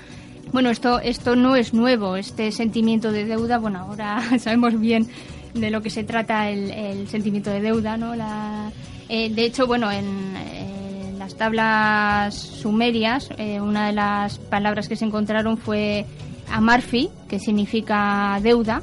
Bueno, 0.52 0.70
esto, 0.70 1.00
esto 1.00 1.36
no 1.36 1.56
es 1.56 1.74
nuevo, 1.74 2.16
este 2.16 2.52
sentimiento 2.52 3.12
de 3.12 3.24
deuda, 3.24 3.58
bueno, 3.58 3.80
ahora 3.80 4.20
sabemos 4.38 4.78
bien 4.78 5.08
de 5.54 5.70
lo 5.70 5.82
que 5.82 5.90
se 5.90 6.04
trata 6.04 6.50
el, 6.50 7.08
sentimiento 7.08 7.50
de 7.50 7.60
deuda, 7.60 7.96
¿no? 7.96 8.16
La, 8.16 8.72
eh, 9.08 9.30
de 9.30 9.44
hecho, 9.44 9.66
bueno, 9.66 9.90
en, 9.90 10.36
en, 10.36 11.18
las 11.18 11.36
tablas 11.36 12.34
sumerias, 12.34 13.30
eh, 13.38 13.60
una 13.60 13.86
de 13.86 13.92
las 13.92 14.38
palabras 14.38 14.88
que 14.88 14.96
se 14.96 15.04
encontraron 15.04 15.56
fue 15.56 16.04
amarfi, 16.50 17.10
que 17.28 17.38
significa 17.38 18.38
deuda, 18.42 18.82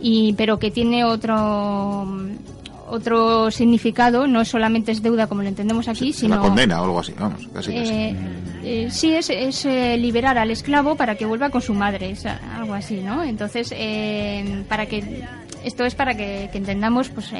y, 0.00 0.32
pero 0.34 0.58
que 0.58 0.70
tiene 0.70 1.04
otro 1.04 2.06
otro 2.90 3.50
significado, 3.50 4.26
no 4.26 4.44
solamente 4.44 4.92
es 4.92 5.02
deuda 5.02 5.26
como 5.26 5.42
lo 5.42 5.48
entendemos 5.48 5.88
aquí, 5.88 6.12
sino... 6.12 6.36
Una 6.36 6.42
condena 6.42 6.80
o 6.80 6.84
algo 6.84 7.00
así, 7.00 7.14
vamos, 7.18 7.46
casi, 7.52 7.72
eh, 7.72 8.16
eh, 8.62 8.88
sí, 8.90 9.12
es, 9.12 9.30
es 9.30 9.64
eh, 9.64 9.96
liberar 9.96 10.38
al 10.38 10.50
esclavo 10.50 10.96
para 10.96 11.14
que 11.14 11.26
vuelva 11.26 11.50
con 11.50 11.62
su 11.62 11.74
madre, 11.74 12.10
es 12.10 12.26
algo 12.26 12.74
así, 12.74 13.00
¿no? 13.00 13.22
Entonces, 13.22 13.74
para 14.68 14.86
que... 14.86 15.24
Esto 15.64 15.84
es 15.84 15.96
para 15.96 16.14
que, 16.14 16.48
entendamos 16.52 17.08
pues 17.08 17.32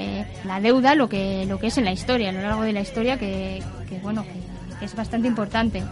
la 0.44 0.60
deuda, 0.60 0.96
lo 0.96 1.08
que, 1.08 1.46
lo 1.46 1.60
que 1.60 1.68
es 1.68 1.78
en 1.78 1.84
la 1.84 1.92
historia, 1.92 2.30
a 2.30 2.32
lo 2.32 2.42
largo 2.42 2.62
de 2.62 2.72
la 2.72 2.80
historia, 2.80 3.16
que, 3.16 3.62
bueno, 4.02 4.24
que, 4.78 4.84
es 4.84 4.94
bastante 4.94 5.28
importante. 5.28 5.84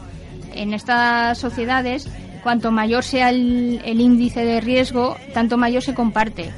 En 0.53 0.75
estas 0.75 1.39
sociedades 1.39 2.09
cuanto 2.43 2.71
mayor 2.71 3.05
sea 3.05 3.31
el, 3.31 4.01
índice 4.01 4.45
de 4.45 4.61
riesgo, 4.61 5.17
tanto 5.35 5.57
mayor 5.57 5.83
se 5.83 5.95
comparte. 5.95 6.53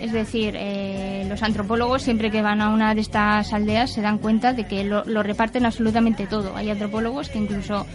Es 0.00 0.12
decir, 0.12 0.54
eh, 0.56 1.24
los 1.28 1.42
antropólogos 1.42 2.02
siempre 2.02 2.30
que 2.30 2.42
van 2.42 2.60
a 2.60 2.68
una 2.68 2.94
de 2.94 3.00
estas 3.00 3.52
aldeas 3.52 3.90
se 3.92 4.02
dan 4.02 4.18
cuenta 4.18 4.52
de 4.52 4.66
que 4.66 4.84
lo, 4.84 5.04
lo 5.04 5.22
reparten 5.22 5.64
absolutamente 5.64 6.26
todo. 6.26 6.54
Hay 6.54 6.70
antropólogos 6.70 7.28
que 7.30 7.38
incluso 7.38 7.86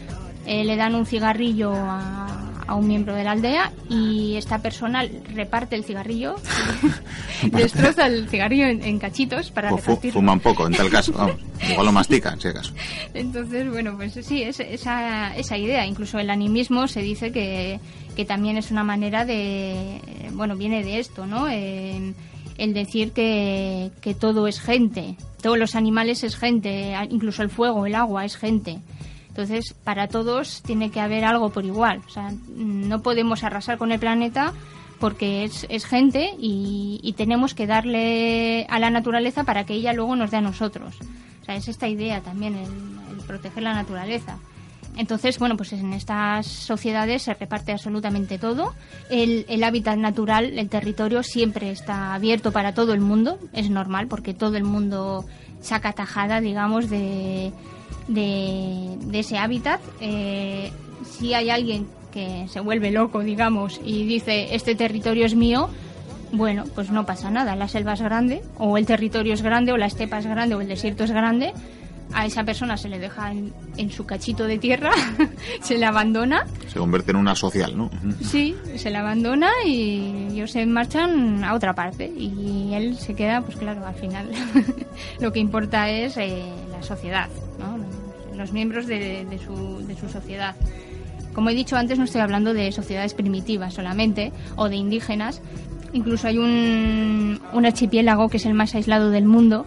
eh, 0.45 0.63
le 0.63 0.75
dan 0.75 0.95
un 0.95 1.05
cigarrillo 1.05 1.71
a, 1.73 2.40
a 2.67 2.75
un 2.75 2.87
miembro 2.87 3.15
de 3.15 3.23
la 3.23 3.31
aldea 3.31 3.71
y 3.89 4.35
esta 4.35 4.59
persona 4.59 5.03
reparte 5.33 5.75
el 5.75 5.83
cigarrillo, 5.83 6.35
destroza 7.51 8.07
el 8.07 8.29
cigarrillo 8.29 8.65
en, 8.65 8.99
cachitos 8.99 9.51
para 9.51 9.69
pues 9.69 10.13
Fuman 10.13 10.39
poco, 10.39 10.67
en 10.67 10.73
tal 10.73 10.89
caso, 10.89 11.13
vamos. 11.13 11.37
Igual 11.69 11.85
lo 11.85 11.91
mastican, 11.91 12.33
en 12.33 12.39
ese 12.39 12.53
caso. 12.53 12.73
Entonces, 13.13 13.69
bueno, 13.69 13.95
pues 13.95 14.13
sí, 14.13 14.41
es, 14.41 14.59
esa, 14.59 15.35
esa 15.35 15.57
idea. 15.57 15.85
Incluso 15.85 16.19
el 16.19 16.29
animismo 16.29 16.87
se 16.87 17.01
dice 17.01 17.31
que, 17.31 17.79
que 18.15 18.25
también 18.25 18.57
es 18.57 18.71
una 18.71 18.83
manera 18.83 19.25
de, 19.25 20.01
bueno, 20.33 20.55
viene 20.55 20.83
de 20.83 20.99
esto, 20.99 21.25
¿no? 21.25 21.47
el 21.47 22.73
decir 22.75 23.11
que, 23.11 23.91
que 24.01 24.13
todo 24.13 24.47
es 24.47 24.59
gente, 24.59 25.15
todos 25.41 25.57
los 25.57 25.75
animales 25.75 26.23
es 26.23 26.35
gente, 26.35 26.93
incluso 27.09 27.41
el 27.41 27.49
fuego, 27.49 27.85
el 27.85 27.95
agua 27.95 28.23
es 28.23 28.37
gente. 28.37 28.79
Entonces, 29.31 29.73
para 29.85 30.09
todos 30.09 30.61
tiene 30.61 30.91
que 30.91 30.99
haber 30.99 31.23
algo 31.23 31.51
por 31.51 31.63
igual. 31.63 32.01
O 32.05 32.09
sea, 32.09 32.33
no 32.53 33.01
podemos 33.01 33.45
arrasar 33.45 33.77
con 33.77 33.93
el 33.93 33.99
planeta 33.99 34.53
porque 34.99 35.45
es, 35.45 35.65
es 35.69 35.85
gente 35.85 36.35
y, 36.37 37.13
tenemos 37.15 37.53
que 37.53 37.65
darle 37.65 38.65
a 38.69 38.77
la 38.79 38.89
naturaleza 38.89 39.45
para 39.45 39.65
que 39.65 39.73
ella 39.73 39.93
luego 39.93 40.17
nos 40.17 40.31
dé 40.31 40.37
a 40.37 40.41
nosotros. 40.41 40.97
O 41.41 41.45
sea, 41.45 41.55
es 41.55 41.69
esta 41.69 41.87
idea 41.87 42.19
también, 42.19 42.55
el, 42.55 42.69
proteger 43.25 43.63
la 43.63 43.73
naturaleza. 43.73 44.37
Entonces, 44.97 45.39
bueno, 45.39 45.55
pues 45.55 45.71
en 45.71 45.93
estas 45.93 46.47
sociedades 46.47 47.21
se 47.21 47.33
reparte 47.33 47.71
absolutamente 47.71 48.37
todo. 48.37 48.73
El, 49.09 49.45
el, 49.47 49.63
hábitat 49.63 49.97
natural, 49.97 50.59
el 50.59 50.67
territorio, 50.67 51.23
siempre 51.23 51.71
está 51.71 52.13
abierto 52.13 52.51
para 52.51 52.73
todo 52.73 52.93
el 52.93 52.99
mundo. 52.99 53.39
Es 53.53 53.69
normal 53.69 54.07
porque 54.07 54.33
todo 54.33 54.57
el 54.57 54.65
mundo 54.65 55.23
saca 55.61 55.93
tajada, 55.93 56.41
digamos, 56.41 56.89
de, 56.89 57.53
de, 58.07 58.97
ese 59.13 59.37
hábitat. 59.37 59.81
Eh, 59.99 60.71
si 61.09 61.33
hay 61.33 61.49
alguien 61.49 61.87
que 62.11 62.47
se 62.49 62.59
vuelve 62.59 62.91
loco, 62.91 63.19
digamos, 63.21 63.79
y 63.83 64.05
dice 64.05 64.53
este 64.53 64.75
territorio 64.75 65.25
es 65.25 65.35
mío, 65.35 65.69
bueno, 66.31 66.63
pues 66.75 66.91
no 66.91 67.05
pasa 67.05 67.29
nada. 67.29 67.55
La 67.55 67.67
selva 67.67 67.93
es 67.93 68.01
grande, 68.01 68.41
o 68.57 68.77
el 68.77 68.85
territorio 68.85 69.33
es 69.33 69.41
grande, 69.41 69.71
o 69.71 69.77
la 69.77 69.87
estepa 69.87 70.19
es 70.19 70.25
grande, 70.25 70.55
o 70.55 70.61
el 70.61 70.67
desierto 70.67 71.03
es 71.03 71.11
grande. 71.11 71.53
A 72.13 72.25
esa 72.25 72.43
persona 72.43 72.75
se 72.75 72.89
le 72.89 72.99
deja 72.99 73.31
en, 73.31 73.89
su 73.89 74.05
cachito 74.05 74.45
de 74.45 74.57
tierra, 74.57 74.91
se 75.61 75.77
le 75.77 75.85
abandona. 75.85 76.45
Se 76.67 76.77
convierte 76.77 77.11
en 77.11 77.17
una 77.17 77.35
social, 77.35 77.77
¿no? 77.77 77.89
Sí, 78.21 78.55
se 78.75 78.89
le 78.89 78.97
abandona 78.97 79.49
y 79.65 80.27
ellos 80.31 80.51
se 80.51 80.65
marchan 80.65 81.43
a 81.43 81.53
otra 81.53 81.73
parte. 81.73 82.07
Y 82.07 82.73
él 82.73 82.97
se 82.97 83.13
queda, 83.13 83.41
pues 83.41 83.57
claro, 83.57 83.85
al 83.85 83.95
final 83.95 84.29
lo 85.21 85.31
que 85.31 85.39
importa 85.39 85.89
es 85.89 86.17
eh, 86.17 86.43
sociedad, 86.81 87.29
¿no? 87.59 87.77
los 88.41 88.51
miembros 88.51 88.87
de, 88.87 89.39
su, 89.43 90.09
sociedad. 90.09 90.55
Como 91.33 91.49
he 91.49 91.55
dicho 91.55 91.77
antes, 91.77 91.97
no 91.97 92.05
estoy 92.05 92.21
hablando 92.21 92.53
de 92.53 92.71
sociedades 92.71 93.13
primitivas 93.13 93.73
solamente 93.73 94.31
o 94.55 94.67
de 94.67 94.75
indígenas. 94.75 95.41
Incluso 95.93 96.27
hay 96.27 96.37
un, 96.37 97.39
archipiélago 97.53 98.29
que 98.29 98.37
es 98.37 98.45
el 98.45 98.53
más 98.53 98.73
aislado 98.75 99.11
del 99.11 99.25
mundo. 99.25 99.65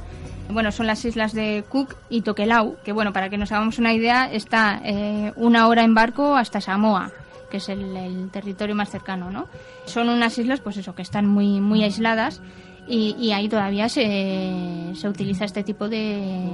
Bueno, 0.50 0.72
son 0.72 0.86
las 0.86 1.04
islas 1.04 1.32
de 1.32 1.64
Cook 1.68 1.96
y 2.10 2.20
Tokelau, 2.20 2.76
que 2.84 2.92
bueno, 2.92 3.12
para 3.12 3.30
que 3.30 3.38
nos 3.38 3.50
hagamos 3.50 3.78
una 3.78 3.94
idea, 3.94 4.30
está 4.30 4.80
eh, 4.84 5.32
una 5.36 5.68
hora 5.68 5.84
en 5.84 5.94
barco 5.94 6.36
hasta 6.36 6.60
Samoa, 6.60 7.12
que 7.50 7.56
es 7.56 7.68
el, 7.70 8.28
territorio 8.30 8.74
más 8.74 8.90
cercano, 8.90 9.30
¿no? 9.30 9.46
Son 9.86 10.10
unas 10.10 10.36
islas, 10.36 10.60
pues 10.60 10.76
eso, 10.76 10.94
que 10.94 11.00
están 11.00 11.26
muy, 11.26 11.60
muy 11.60 11.82
aisladas 11.82 12.42
y, 12.88 13.16
y 13.18 13.32
ahí 13.32 13.48
todavía 13.48 13.88
se, 13.88 14.92
se 14.94 15.08
utiliza 15.08 15.44
este 15.44 15.62
tipo 15.62 15.88
de, 15.88 16.48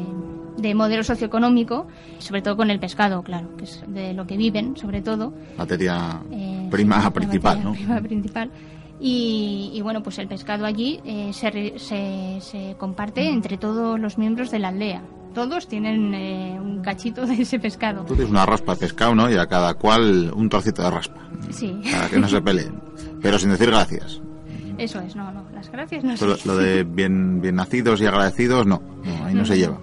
de 0.60 0.74
modelo 0.74 1.02
socioeconómico, 1.02 1.86
sobre 2.18 2.42
todo 2.42 2.56
con 2.56 2.70
el 2.70 2.78
pescado, 2.78 3.22
claro, 3.22 3.56
que 3.56 3.64
es 3.64 3.82
de 3.86 4.12
lo 4.12 4.26
que 4.26 4.36
viven, 4.36 4.76
sobre 4.76 5.02
todo. 5.02 5.32
Materia 5.56 6.20
eh, 6.30 6.68
prima 6.70 7.10
principal, 7.10 7.64
¿no? 7.64 7.72
Prima 7.72 8.00
principal. 8.00 8.50
Y, 9.02 9.80
bueno, 9.82 10.02
pues 10.02 10.18
el 10.18 10.28
pescado 10.28 10.66
allí 10.66 11.00
eh, 11.06 11.30
se, 11.32 11.78
se, 11.78 12.76
comparte 12.76 13.26
entre 13.28 13.56
todos 13.56 13.98
los 13.98 14.18
miembros 14.18 14.50
de 14.50 14.58
la 14.58 14.68
aldea. 14.68 15.02
Todos 15.32 15.68
tienen 15.68 16.12
eh, 16.12 16.58
un 16.60 16.82
cachito 16.82 17.24
de 17.24 17.40
ese 17.40 17.58
pescado. 17.58 18.04
Tú 18.04 18.14
tienes 18.14 18.30
una 18.30 18.44
raspa 18.44 18.74
de 18.74 18.80
pescado, 18.80 19.14
¿no? 19.14 19.30
Y 19.30 19.36
a 19.36 19.46
cada 19.46 19.72
cual 19.74 20.30
un 20.34 20.50
trocito 20.50 20.82
de 20.82 20.90
raspa. 20.90 21.20
Sí. 21.48 21.80
Para 21.90 22.08
que 22.10 22.18
no 22.18 22.28
se 22.28 22.42
peleen. 22.42 22.78
Pero 23.22 23.38
sin 23.38 23.50
decir 23.50 23.70
gracias. 23.70 24.20
Eso 24.80 25.00
es, 25.00 25.14
no, 25.14 25.30
no. 25.30 25.44
Las 25.52 25.70
gracias 25.70 26.04
no 26.04 26.14
Pero 26.18 26.36
Lo 26.44 26.56
de 26.56 26.84
bien, 26.84 27.40
bien 27.40 27.56
nacidos 27.56 28.00
y 28.00 28.06
agradecidos, 28.06 28.66
no. 28.66 28.82
no 29.04 29.24
ahí 29.26 29.34
no 29.34 29.44
se 29.44 29.58
lleva 29.58 29.78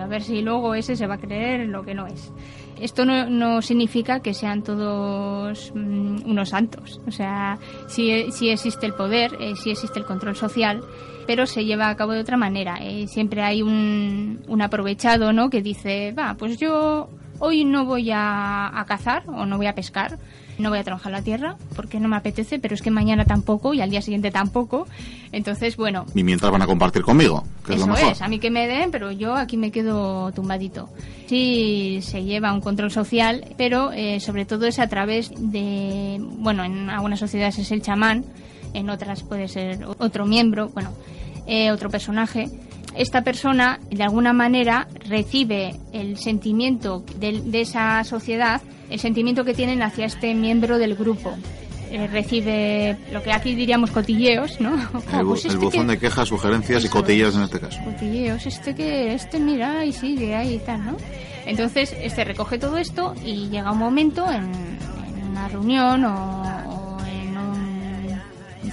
a 0.00 0.06
ver 0.06 0.22
si 0.22 0.42
luego 0.42 0.74
ese 0.74 0.96
se 0.96 1.06
va 1.06 1.14
a 1.14 1.18
creer 1.18 1.68
lo 1.68 1.84
que 1.84 1.94
no 1.94 2.06
es. 2.06 2.32
Esto 2.80 3.04
no, 3.04 3.62
significa 3.62 4.20
que 4.20 4.34
sean 4.34 4.62
todos 4.62 5.72
mm, 5.74 6.30
unos 6.30 6.50
santos, 6.50 7.00
o 7.06 7.10
sea, 7.10 7.58
sí, 7.88 8.10
existe 8.10 8.86
el 8.86 8.94
poder, 8.94 9.36
eh, 9.40 9.54
sí 9.56 9.70
existe 9.70 9.98
el 9.98 10.04
control 10.04 10.36
social, 10.36 10.82
pero 11.26 11.46
se 11.46 11.64
lleva 11.64 11.88
a 11.88 11.96
cabo 11.96 12.12
de 12.12 12.20
otra 12.20 12.36
manera. 12.36 12.78
Eh, 12.80 13.06
siempre 13.08 13.42
hay 13.42 13.62
un, 13.62 14.40
un 14.46 14.62
aprovechado, 14.62 15.32
¿no? 15.32 15.50
Que 15.50 15.60
dice, 15.60 16.12
va, 16.12 16.34
pues 16.34 16.56
yo 16.58 17.10
hoy 17.40 17.64
no 17.64 17.84
voy 17.84 18.10
a, 18.12 18.78
a 18.78 18.84
cazar 18.84 19.24
o 19.26 19.44
no 19.44 19.56
voy 19.56 19.66
a 19.66 19.74
pescar, 19.74 20.18
no 20.58 20.70
voy 20.70 20.78
a 20.78 20.84
trabajar 20.84 21.12
la 21.12 21.22
tierra 21.22 21.56
porque 21.76 22.00
no 22.00 22.08
me 22.08 22.16
apetece, 22.16 22.58
pero 22.58 22.74
es 22.74 22.82
que 22.82 22.90
mañana 22.90 23.24
tampoco 23.24 23.74
y 23.74 23.80
al 23.80 23.90
día 23.90 24.02
siguiente 24.02 24.30
tampoco. 24.30 24.86
Entonces, 25.32 25.76
bueno. 25.76 26.06
Y 26.14 26.24
mientras 26.24 26.50
van 26.50 26.62
a 26.62 26.66
compartir 26.66 27.02
conmigo, 27.02 27.44
que 27.64 27.74
es 27.74 27.80
lo 27.80 27.86
mejor. 27.86 28.12
es, 28.12 28.22
a 28.22 28.28
mí 28.28 28.38
que 28.38 28.50
me 28.50 28.66
den, 28.66 28.90
pero 28.90 29.12
yo 29.12 29.34
aquí 29.34 29.56
me 29.56 29.70
quedo 29.70 30.32
tumbadito. 30.32 30.88
Sí, 31.26 32.00
se 32.02 32.24
lleva 32.24 32.52
un 32.52 32.60
control 32.60 32.90
social, 32.90 33.44
pero 33.56 33.92
eh, 33.92 34.20
sobre 34.20 34.44
todo 34.44 34.66
es 34.66 34.78
a 34.78 34.88
través 34.88 35.30
de, 35.36 36.18
bueno, 36.20 36.64
en 36.64 36.90
algunas 36.90 37.18
sociedades 37.18 37.58
es 37.58 37.70
el 37.70 37.82
chamán, 37.82 38.24
en 38.74 38.90
otras 38.90 39.22
puede 39.22 39.48
ser 39.48 39.84
otro 39.98 40.26
miembro, 40.26 40.70
bueno, 40.70 40.92
eh, 41.46 41.70
otro 41.70 41.90
personaje 41.90 42.48
esta 42.94 43.22
persona 43.22 43.78
de 43.90 44.02
alguna 44.02 44.32
manera 44.32 44.88
recibe 45.08 45.74
el 45.92 46.18
sentimiento 46.18 47.04
de, 47.18 47.40
de, 47.40 47.60
esa 47.60 48.02
sociedad 48.04 48.60
el 48.90 48.98
sentimiento 48.98 49.44
que 49.44 49.54
tienen 49.54 49.82
hacia 49.82 50.06
este 50.06 50.34
miembro 50.34 50.78
del 50.78 50.94
grupo. 50.94 51.36
Eh, 51.90 52.06
recibe 52.06 52.98
lo 53.12 53.22
que 53.22 53.32
aquí 53.32 53.54
diríamos 53.54 53.90
cotilleos, 53.90 54.60
¿no? 54.60 54.74
el, 54.74 55.24
pues 55.26 55.46
este 55.46 55.56
buzón 55.56 55.86
de 55.86 55.98
quejas, 55.98 56.28
sugerencias 56.28 56.84
y 56.84 56.88
cotilleos 56.88 57.34
en 57.34 57.42
este 57.42 57.60
caso. 57.60 57.80
Cotilleos, 57.82 58.44
este 58.44 58.74
que, 58.74 59.14
este 59.14 59.40
mira 59.40 59.84
y 59.86 59.92
sigue 59.92 60.34
ahí 60.34 60.54
y 60.54 60.58
tal, 60.58 60.84
¿no? 60.84 60.96
Entonces, 61.46 61.96
este 62.02 62.24
recoge 62.24 62.58
todo 62.58 62.76
esto 62.76 63.14
y 63.24 63.48
llega 63.48 63.72
un 63.72 63.78
momento 63.78 64.30
en, 64.30 64.50
una 65.30 65.48
reunión 65.48 66.04
o, 66.04 66.44
en. 66.44 66.57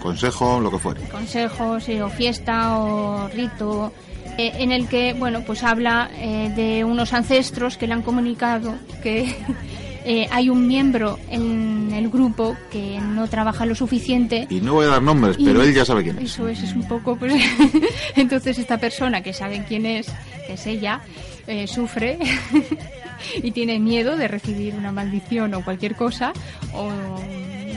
Consejo, 0.05 0.59
lo 0.59 0.69
que 0.69 0.77
fuere. 0.77 1.01
Consejo, 1.09 1.79
sí, 1.79 1.99
o 1.99 2.09
fiesta 2.09 2.77
o 2.77 3.27
rito 3.29 3.91
eh, 4.37 4.51
en 4.59 4.71
el 4.71 4.87
que, 4.87 5.13
bueno, 5.13 5.41
pues 5.45 5.63
habla 5.63 6.09
eh, 6.15 6.51
de 6.55 6.83
unos 6.83 7.13
ancestros 7.13 7.77
que 7.77 7.87
le 7.87 7.93
han 7.93 8.03
comunicado 8.03 8.75
que 9.01 9.35
eh, 10.05 10.27
hay 10.31 10.49
un 10.49 10.67
miembro 10.67 11.17
en 11.29 11.91
el 11.91 12.09
grupo 12.09 12.55
que 12.71 12.99
no 12.99 13.27
trabaja 13.27 13.65
lo 13.65 13.73
suficiente. 13.73 14.45
Y 14.49 14.61
no 14.61 14.73
voy 14.73 14.85
a 14.85 14.89
dar 14.89 15.01
nombres, 15.01 15.37
pero 15.43 15.63
él 15.63 15.73
ya 15.73 15.85
sabe 15.85 16.03
quién 16.03 16.19
es. 16.19 16.33
Eso 16.33 16.47
es, 16.47 16.61
es 16.61 16.73
un 16.73 16.87
poco, 16.87 17.15
pues. 17.15 17.33
entonces 18.15 18.59
esta 18.59 18.77
persona 18.77 19.23
que 19.23 19.33
sabe 19.33 19.65
quién 19.67 19.87
es, 19.87 20.07
que 20.45 20.53
es 20.53 20.67
ella, 20.67 21.01
sufre 21.67 22.19
y 23.41 23.51
tiene 23.51 23.79
miedo 23.79 24.17
de 24.17 24.27
recibir 24.27 24.75
una 24.75 24.91
maldición 24.91 25.53
o 25.55 25.63
cualquier 25.63 25.95
cosa, 25.95 26.31
o 26.73 26.91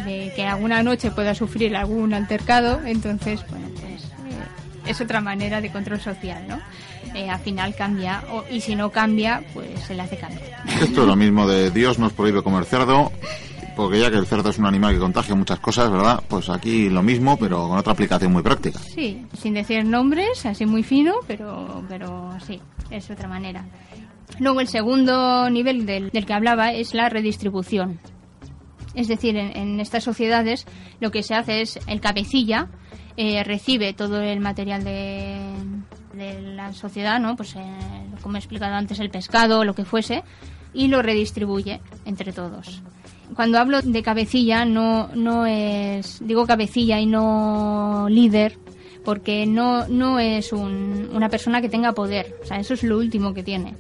de 0.08 0.32
que 0.34 0.46
alguna 0.46 0.82
noche 0.82 1.10
pueda 1.10 1.34
sufrir 1.34 1.76
algún 1.76 2.14
altercado. 2.14 2.80
Entonces, 2.84 3.44
bueno, 3.50 3.68
pues 3.74 4.04
eh, 4.04 4.90
es 4.90 5.00
otra 5.00 5.20
manera 5.20 5.60
de 5.60 5.70
control 5.70 6.00
social, 6.00 6.46
¿no? 6.48 6.58
eh, 7.14 7.28
al 7.28 7.40
final 7.40 7.74
cambia 7.74 8.22
y 8.50 8.60
si 8.60 8.74
no 8.74 8.90
cambia, 8.90 9.42
pues 9.54 9.68
se 9.86 9.94
le 9.94 10.02
hace 10.02 10.16
cambio. 10.16 10.40
Esto 10.80 11.02
es 11.02 11.06
lo 11.06 11.16
mismo 11.16 11.46
de 11.46 11.70
Dios 11.70 11.98
nos 11.98 12.12
prohíbe 12.12 12.42
comer 12.42 12.64
cerdo, 12.64 13.12
porque 13.76 14.00
ya 14.00 14.10
que 14.10 14.16
el 14.16 14.26
cerdo 14.26 14.50
es 14.50 14.58
un 14.58 14.66
animal 14.66 14.94
que 14.94 15.00
contagia 15.00 15.34
muchas 15.34 15.60
cosas, 15.60 15.90
¿verdad? 15.90 16.22
Pues 16.28 16.48
aquí 16.48 16.88
lo 16.88 17.02
mismo, 17.02 17.36
pero 17.36 17.68
con 17.68 17.78
otra 17.78 17.92
aplicación 17.92 18.32
muy 18.32 18.42
práctica. 18.42 18.78
Sí, 18.78 19.24
sin 19.40 19.54
decir 19.54 19.84
nombres, 19.84 20.44
así 20.46 20.66
muy 20.66 20.82
fino, 20.82 21.14
pero, 21.26 21.82
pero 21.88 22.30
sí, 22.46 22.60
es 22.90 23.10
otra 23.10 23.28
manera. 23.28 23.64
Luego 24.38 24.60
el 24.60 24.68
segundo 24.68 25.48
nivel 25.50 25.86
del, 25.86 26.10
del 26.10 26.26
que 26.26 26.34
hablaba 26.34 26.72
es 26.72 26.94
la 26.94 27.08
redistribución. 27.08 27.98
Es 28.94 29.08
decir, 29.08 29.36
en, 29.36 29.80
estas 29.80 30.04
sociedades 30.04 30.66
lo 31.00 31.10
que 31.10 31.22
se 31.22 31.34
hace 31.34 31.60
es 31.60 31.78
el 31.86 32.00
cabecilla 32.00 32.68
eh, 33.16 33.42
recibe 33.44 33.92
todo 33.92 34.20
el 34.20 34.40
material 34.40 34.84
de, 34.84 35.38
de 36.14 36.40
la 36.40 36.72
sociedad, 36.72 37.20
¿no? 37.20 37.36
Pues 37.36 37.54
eh, 37.56 37.62
como 38.22 38.36
he 38.36 38.38
explicado 38.38 38.74
antes, 38.74 39.00
el 39.00 39.10
pescado, 39.10 39.64
lo 39.64 39.74
que 39.74 39.84
fuese, 39.84 40.22
y 40.74 40.88
lo 40.88 41.02
redistribuye 41.02 41.80
entre 42.04 42.32
todos. 42.32 42.82
cuando 43.34 43.58
hablo 43.58 43.80
de 43.82 44.02
cabecilla 44.02 44.64
no, 44.64 45.08
no 45.14 45.46
es, 45.46 46.18
digo 46.20 46.46
cabecilla 46.46 47.00
y 47.00 47.06
no 47.06 48.06
líder, 48.08 48.58
porque 49.04 49.46
no, 49.46 49.88
no 49.88 50.18
es 50.18 50.52
una 50.52 51.28
persona 51.28 51.60
que 51.60 51.68
tenga 51.68 51.92
poder, 51.92 52.36
o 52.42 52.46
sea, 52.46 52.58
eso 52.58 52.74
es 52.74 52.82
lo 52.82 52.98
último 52.98 53.32
que 53.32 53.42
tiene. 53.42 53.74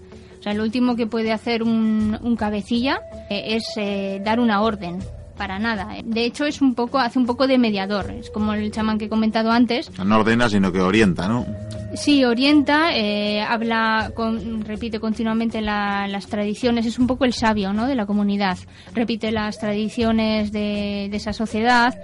Sea, 0.48 0.54
lo 0.54 0.62
último 0.62 0.96
que 0.96 1.06
puede 1.06 1.32
hacer 1.32 1.62
un, 1.62 2.36
cabecilla 2.38 3.00
eh, 3.28 3.56
es 3.56 3.64
eh, 3.76 4.22
dar 4.24 4.40
una 4.40 4.62
orden, 4.62 4.98
para 5.38 5.58
nada. 5.58 5.88
De 6.04 6.24
hecho, 6.24 6.44
es 6.44 6.60
un 6.60 6.74
poco, 6.74 6.98
hace 6.98 7.18
un 7.18 7.26
poco 7.26 7.46
de 7.46 7.56
mediador. 7.56 8.10
Es 8.10 8.28
como 8.30 8.52
el 8.52 8.70
chamán 8.70 8.98
que 8.98 9.06
he 9.06 9.08
comentado 9.08 9.50
antes. 9.50 9.90
No 10.04 10.18
ordena, 10.18 10.48
sino 10.50 10.72
que 10.72 10.80
orienta, 10.80 11.28
¿no? 11.28 11.46
Sí, 11.94 12.24
orienta, 12.24 12.94
eh, 12.94 13.40
habla, 13.40 14.10
con, 14.14 14.62
repite 14.62 15.00
continuamente 15.00 15.62
las 15.62 16.26
tradiciones, 16.26 16.84
es 16.84 16.98
un 16.98 17.06
poco 17.06 17.24
el 17.24 17.32
sabio 17.32 17.72
¿no? 17.72 17.86
de 17.86 17.94
la 17.94 18.04
comunidad, 18.04 18.58
repite 18.94 19.32
las 19.32 19.58
tradiciones 19.58 20.52
de, 20.52 21.06
esa 21.06 21.32
sociedad. 21.32 21.98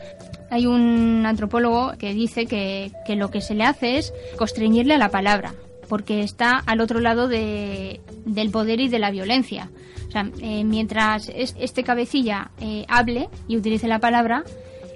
Hay 0.50 0.66
un 0.66 1.24
antropólogo 1.26 1.92
que 1.98 2.14
dice 2.14 2.46
que, 2.46 2.92
que 3.06 3.16
lo 3.16 3.30
que 3.30 3.42
se 3.42 3.54
le 3.54 3.64
hace 3.64 3.98
es 3.98 4.14
constreñirle 4.38 4.94
a 4.94 4.98
la 4.98 5.10
palabra, 5.10 5.52
porque 5.88 6.20
está 6.20 6.62
al 6.66 6.80
otro 6.80 7.00
lado 7.00 7.28
de, 7.28 8.00
del 8.24 8.50
poder 8.50 8.80
y 8.80 8.88
de 8.88 8.98
la 8.98 9.10
violencia. 9.10 9.70
O 10.08 10.10
sea, 10.10 10.30
eh, 10.40 10.64
mientras 10.64 11.30
este 11.34 11.82
cabecilla 11.82 12.50
eh, 12.60 12.84
hable 12.88 13.28
y 13.48 13.56
utilice 13.56 13.88
la 13.88 13.98
palabra 13.98 14.44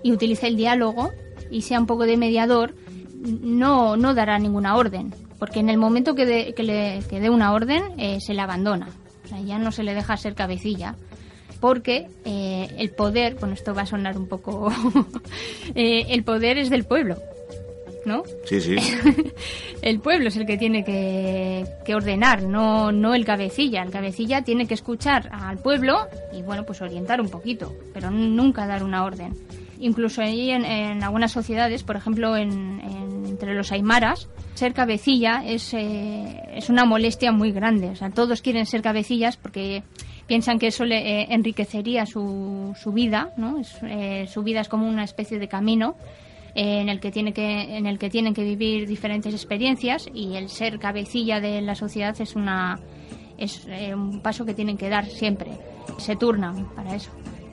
y 0.03 0.13
utilice 0.13 0.47
el 0.47 0.57
diálogo 0.57 1.11
y 1.51 1.63
sea 1.63 1.81
un 1.81 1.87
poco 1.87 2.05
de 2.05 2.17
mediador, 2.17 2.75
no, 3.21 3.97
no 3.97 4.15
dará 4.15 4.39
ninguna 4.39 4.77
orden, 4.77 5.15
porque 5.39 5.61
en 5.61 5.69
el 5.69 5.79
momento 5.79 6.15
que, 6.15 6.55
le 6.57 7.21
dé 7.21 7.31
una 7.31 7.53
orden 7.53 7.83
eh, 7.99 8.21
se 8.21 8.35
le 8.35 8.41
abandona, 8.41 8.89
ya 9.45 9.59
no 9.59 9.73
se 9.73 9.83
le 9.83 9.95
deja 9.95 10.17
ser 10.17 10.35
cabecilla, 10.35 10.95
porque 11.61 12.09
eh, 12.25 12.69
el 12.79 12.91
poder, 12.91 13.35
bueno, 13.37 13.55
esto 13.55 13.75
va 13.75 13.83
a 13.83 13.87
sonar 13.87 14.17
un 14.17 14.29
poco, 14.29 14.73
eh, 15.75 16.07
el 16.09 16.23
poder 16.25 16.59
es 16.59 16.71
del 16.71 16.85
pueblo. 16.85 17.17
¿No? 18.05 18.23
Sí, 18.45 18.61
sí. 18.61 18.77
el 19.83 20.01
pueblo 20.01 20.29
es 20.29 20.37
el 20.37 20.47
que 20.47 20.57
tiene 20.57 20.85
que, 20.85 21.65
que, 21.85 21.95
ordenar, 21.95 22.43
no, 22.43 22.93
no 22.93 23.15
el 23.15 23.25
cabecilla. 23.25 23.83
El 23.83 23.91
cabecilla 23.91 24.43
tiene 24.43 24.67
que 24.67 24.75
escuchar 24.75 25.29
al 25.33 25.59
pueblo 25.59 26.07
y, 26.33 26.43
bueno, 26.43 26.65
pues 26.65 26.81
orientar 26.81 27.21
un 27.21 27.29
poquito, 27.29 27.75
pero 27.93 28.11
nunca 28.11 28.67
dar 28.67 28.83
una 28.83 29.05
orden 29.05 29.35
incluso 29.81 30.23
ahí 30.23 30.51
en, 30.51 31.03
algunas 31.03 31.33
sociedades, 31.33 31.83
por 31.83 31.95
ejemplo 31.97 32.37
entre 32.37 33.55
los 33.55 33.71
aymaras, 33.73 34.29
ser 34.55 34.75
cabecilla 34.75 35.45
es, 35.45 35.73
eh, 35.75 36.43
es 36.53 36.69
una 36.69 36.85
molestia 36.85 37.31
muy 37.31 37.53
grande. 37.53 37.91
O 37.91 37.97
sea, 37.97 38.11
todos 38.11 38.43
quieren 38.43 38.67
ser 38.67 38.83
cabecillas 38.83 39.37
porque 39.37 39.85
piensan 40.27 40.59
que 40.59 40.69
eso 40.69 40.85
le 40.85 41.21
eh, 41.21 41.27
enriquecería 41.31 42.07
su, 42.07 42.75
su 42.81 42.93
vida, 42.93 43.33
¿no? 43.37 43.61
Eh, 43.83 44.27
su 44.29 44.43
vida 44.43 44.61
es 44.61 44.69
como 44.69 44.89
una 44.89 45.05
especie 45.05 45.39
de 45.39 45.49
camino 45.49 45.97
en 46.61 46.89
el 46.89 46.99
que 47.01 47.11
tiene 47.11 47.33
que 47.33 47.77
en 47.77 47.87
el 47.87 47.99
que 47.99 48.11
tienen 48.11 48.35
que 48.35 48.43
vivir 48.43 48.89
diferentes 48.89 49.33
experiencias 49.33 50.09
y 50.13 50.37
el 50.37 50.49
ser 50.49 50.79
cabecilla 50.79 51.41
de 51.41 51.61
la 51.61 51.75
sociedad 51.75 52.21
es 52.21 52.35
una 52.35 52.81
es 53.37 53.67
un 53.95 54.21
paso 54.21 54.45
que 54.45 54.55
tienen 54.55 54.77
que 54.77 54.89
dar 54.89 55.07
siempre. 55.07 55.53
Se 55.99 56.17
turnan 56.17 56.67
para 56.75 56.97
eso 56.97 57.13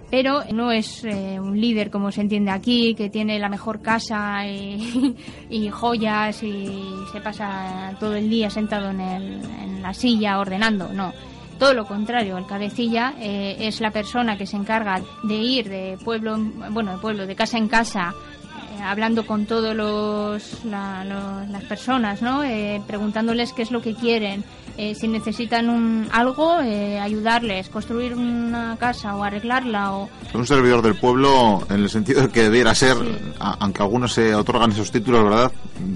pero 0.10 0.44
no 0.54 0.72
es 0.72 1.04
eh, 1.04 1.40
un 1.40 1.60
líder 1.60 1.90
como 1.90 2.12
se 2.12 2.22
entiende 2.22 2.52
aquí, 2.52 2.96
que 2.96 3.10
tiene 3.10 3.40
la 3.40 3.50
mejor 3.50 3.82
casa 3.82 4.48
y, 4.48 5.70
joyas 5.72 6.42
y 6.44 6.70
se 7.12 7.22
pasa 7.22 7.96
todo 8.00 8.16
el 8.16 8.30
día 8.30 8.50
sentado 8.50 8.92
en, 8.92 9.82
la 9.82 9.94
silla 9.94 10.40
ordenando, 10.40 10.92
no. 10.94 11.14
Todo 11.60 11.74
lo 11.74 11.86
contrario, 11.86 12.38
el 12.38 12.46
cabecilla 12.46 13.14
eh, 13.20 13.58
es 13.60 13.80
la 13.82 13.92
persona 13.92 14.38
que 14.38 14.46
se 14.46 14.58
encarga 14.58 15.02
de 15.24 15.36
ir 15.36 15.70
de 15.70 15.98
pueblo, 16.04 16.38
bueno, 16.72 16.94
de 16.94 16.98
pueblo, 16.98 17.28
de 17.28 17.36
casa 17.36 17.58
en 17.58 17.68
casa, 17.68 18.14
eh, 18.14 18.45
hablando 18.90 19.26
con 19.26 19.46
todos 19.46 19.76
los, 19.76 20.64
las 20.66 21.64
personas, 21.68 22.22
¿no? 22.22 22.42
preguntándoles 22.88 23.54
qué 23.54 23.62
es 23.64 23.72
lo 23.72 23.82
que 23.82 23.96
quieren, 23.96 24.44
eh, 24.78 24.94
si 24.94 25.08
necesitan 25.08 25.70
un, 25.70 26.10
algo, 26.12 26.60
eh, 26.60 27.00
ayudarles, 27.00 27.70
construir 27.70 28.14
una 28.14 28.76
casa 28.78 29.16
o 29.16 29.24
arreglarla. 29.24 29.94
O... 29.94 30.10
Un 30.34 30.46
servidor 30.46 30.82
del 30.82 30.96
pueblo 30.96 31.66
en 31.70 31.84
el 31.84 31.90
sentido 31.90 32.24
de 32.24 32.30
que 32.30 32.44
debiera 32.44 32.76
ser, 32.76 32.98
aunque 33.40 33.82
algunos 33.82 34.14
se 34.14 34.36
otorgan 34.36 34.72
esos 34.72 34.92
títulos, 34.92 35.24
¿verdad? 35.24 35.52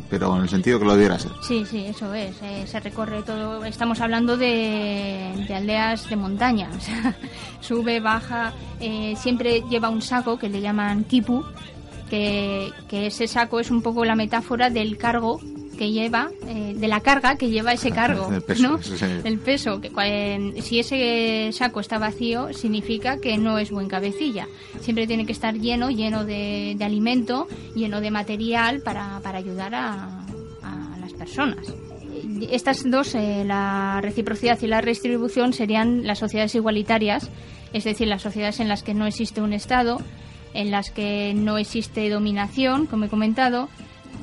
Pero 0.09 0.33
en 0.37 0.43
el 0.43 0.49
sentido 0.49 0.79
que 0.79 0.85
lo 0.85 0.93
debiera 0.93 1.19
ser. 1.19 1.31
Sí, 1.41 1.65
sí, 1.65 1.87
eso 1.87 2.13
es. 2.13 2.41
Eh, 2.41 2.65
se 2.67 2.79
recorre 2.79 3.21
todo. 3.23 3.65
Estamos 3.65 3.99
hablando 3.99 4.37
de, 4.37 5.45
de 5.45 5.55
aldeas 5.55 6.09
de 6.09 6.15
montaña. 6.15 6.69
sube, 7.59 7.99
baja, 7.99 8.53
siempre 9.17 9.61
lleva 9.69 9.89
un 9.89 10.01
saco 10.01 10.39
que 10.39 10.47
le 10.47 10.61
llaman 10.61 11.03
kipu. 11.03 11.43
Que, 12.09 12.71
que 12.89 13.07
ese 13.07 13.27
saco 13.27 13.59
es 13.59 13.69
un 13.69 13.81
poco 13.81 14.03
la 14.03 14.15
metáfora 14.15 14.69
del 14.69 14.97
cargo 14.97 15.39
que 15.79 15.93
lleva, 15.93 16.29
eh, 16.45 16.73
de 16.75 16.87
la 16.89 16.99
carga 16.99 17.37
que 17.37 17.49
lleva 17.49 17.71
ese 17.71 17.91
cargo, 17.91 18.29
el 18.33 18.41
peso, 18.41 18.61
¿no? 18.67 18.79
El 19.23 19.39
peso, 19.39 19.79
que 19.79 20.53
si 20.61 20.79
ese 20.79 21.51
saco 21.53 21.79
está 21.79 21.97
vacío, 21.97 22.51
significa 22.51 23.17
que 23.21 23.37
no 23.37 23.57
es 23.57 23.71
buen 23.71 23.87
cabecilla. 23.87 24.45
Siempre 24.81 25.07
tiene 25.07 25.25
que 25.25 25.31
estar 25.31 25.55
lleno, 25.55 25.89
lleno 25.89 26.25
de, 26.25 26.75
alimento, 26.81 27.47
lleno 27.75 28.01
de 28.01 28.11
material 28.11 28.81
para, 28.81 29.21
para 29.23 29.37
ayudar 29.37 29.73
a, 29.73 30.25
las 30.99 31.13
personas. 31.13 31.73
Estas 32.51 32.83
dos, 32.83 33.15
eh, 33.15 33.45
la 33.45 33.99
reciprocidad 34.01 34.59
y 34.61 34.67
la 34.67 34.81
redistribución, 34.81 35.53
serían 35.53 36.05
las 36.05 36.19
sociedades 36.19 36.55
igualitarias, 36.55 37.29
es 37.71 37.85
decir, 37.85 38.09
las 38.09 38.21
sociedades 38.21 38.59
en 38.59 38.67
las 38.67 38.83
que 38.83 38.93
no 38.93 39.07
existe 39.07 39.39
un 39.39 39.53
Estado, 39.53 39.99
en 40.53 40.71
las 40.71 40.91
que 40.91 41.33
no 41.35 41.57
existe 41.57 42.09
dominación, 42.09 42.85
como 42.85 43.05
he 43.05 43.09
comentado, 43.09 43.69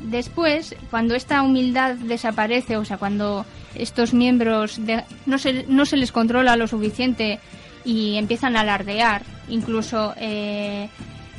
después, 0.04 0.74
cuando 0.90 1.14
esta 1.14 1.42
humildad 1.42 1.94
desaparece, 1.94 2.76
o 2.76 2.84
sea, 2.84 2.98
cuando 2.98 3.44
estos 3.74 4.14
miembros 4.14 4.80
no, 5.26 5.38
se, 5.38 5.64
no 5.68 5.86
se 5.86 5.96
les 5.96 6.12
controla 6.12 6.56
lo 6.56 6.66
suficiente 6.66 7.40
y 7.84 8.16
empiezan 8.16 8.56
a 8.56 8.60
alardear, 8.60 9.22
incluso 9.48 10.14
eh, 10.16 10.88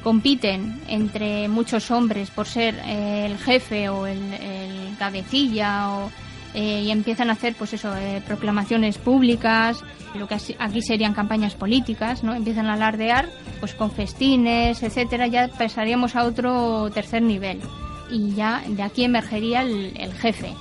compiten 0.04 0.80
entre 0.88 1.48
muchos 1.48 1.92
hombres 1.92 2.30
por 2.30 2.48
ser 2.48 2.76
eh, 2.86 3.26
el 3.26 3.38
jefe 3.38 3.90
o 3.90 4.08
el, 4.08 4.96
cabecilla 4.98 5.90
o, 5.90 6.12
eh, 6.54 6.84
y 6.86 6.92
empiezan 6.92 7.30
a 7.30 7.34
hacer 7.34 7.56
pues 7.56 7.74
eso 7.74 7.94
proclamaciones 8.26 8.98
públicas 8.98 9.84
lo 10.16 10.28
que 10.28 10.36
aquí 10.60 10.82
serían 10.82 11.14
campañas 11.14 11.56
políticas 11.56 12.24
no 12.24 12.34
empiezan 12.34 12.68
a 12.68 12.74
alardear 12.74 13.30
pues 13.60 13.74
con 13.74 13.92
festines 13.92 14.82
etcétera 14.82 15.28
ya 15.28 15.48
pasaríamos 15.50 16.16
a 16.16 16.24
otro 16.24 16.90
tercer 16.92 17.22
nivel 17.22 17.62
y 18.10 18.34
ya 18.34 18.64
de 18.68 18.84
aquí 18.84 19.04
emergería 19.04 19.62
el, 19.62 20.14
jefe, 20.14 20.54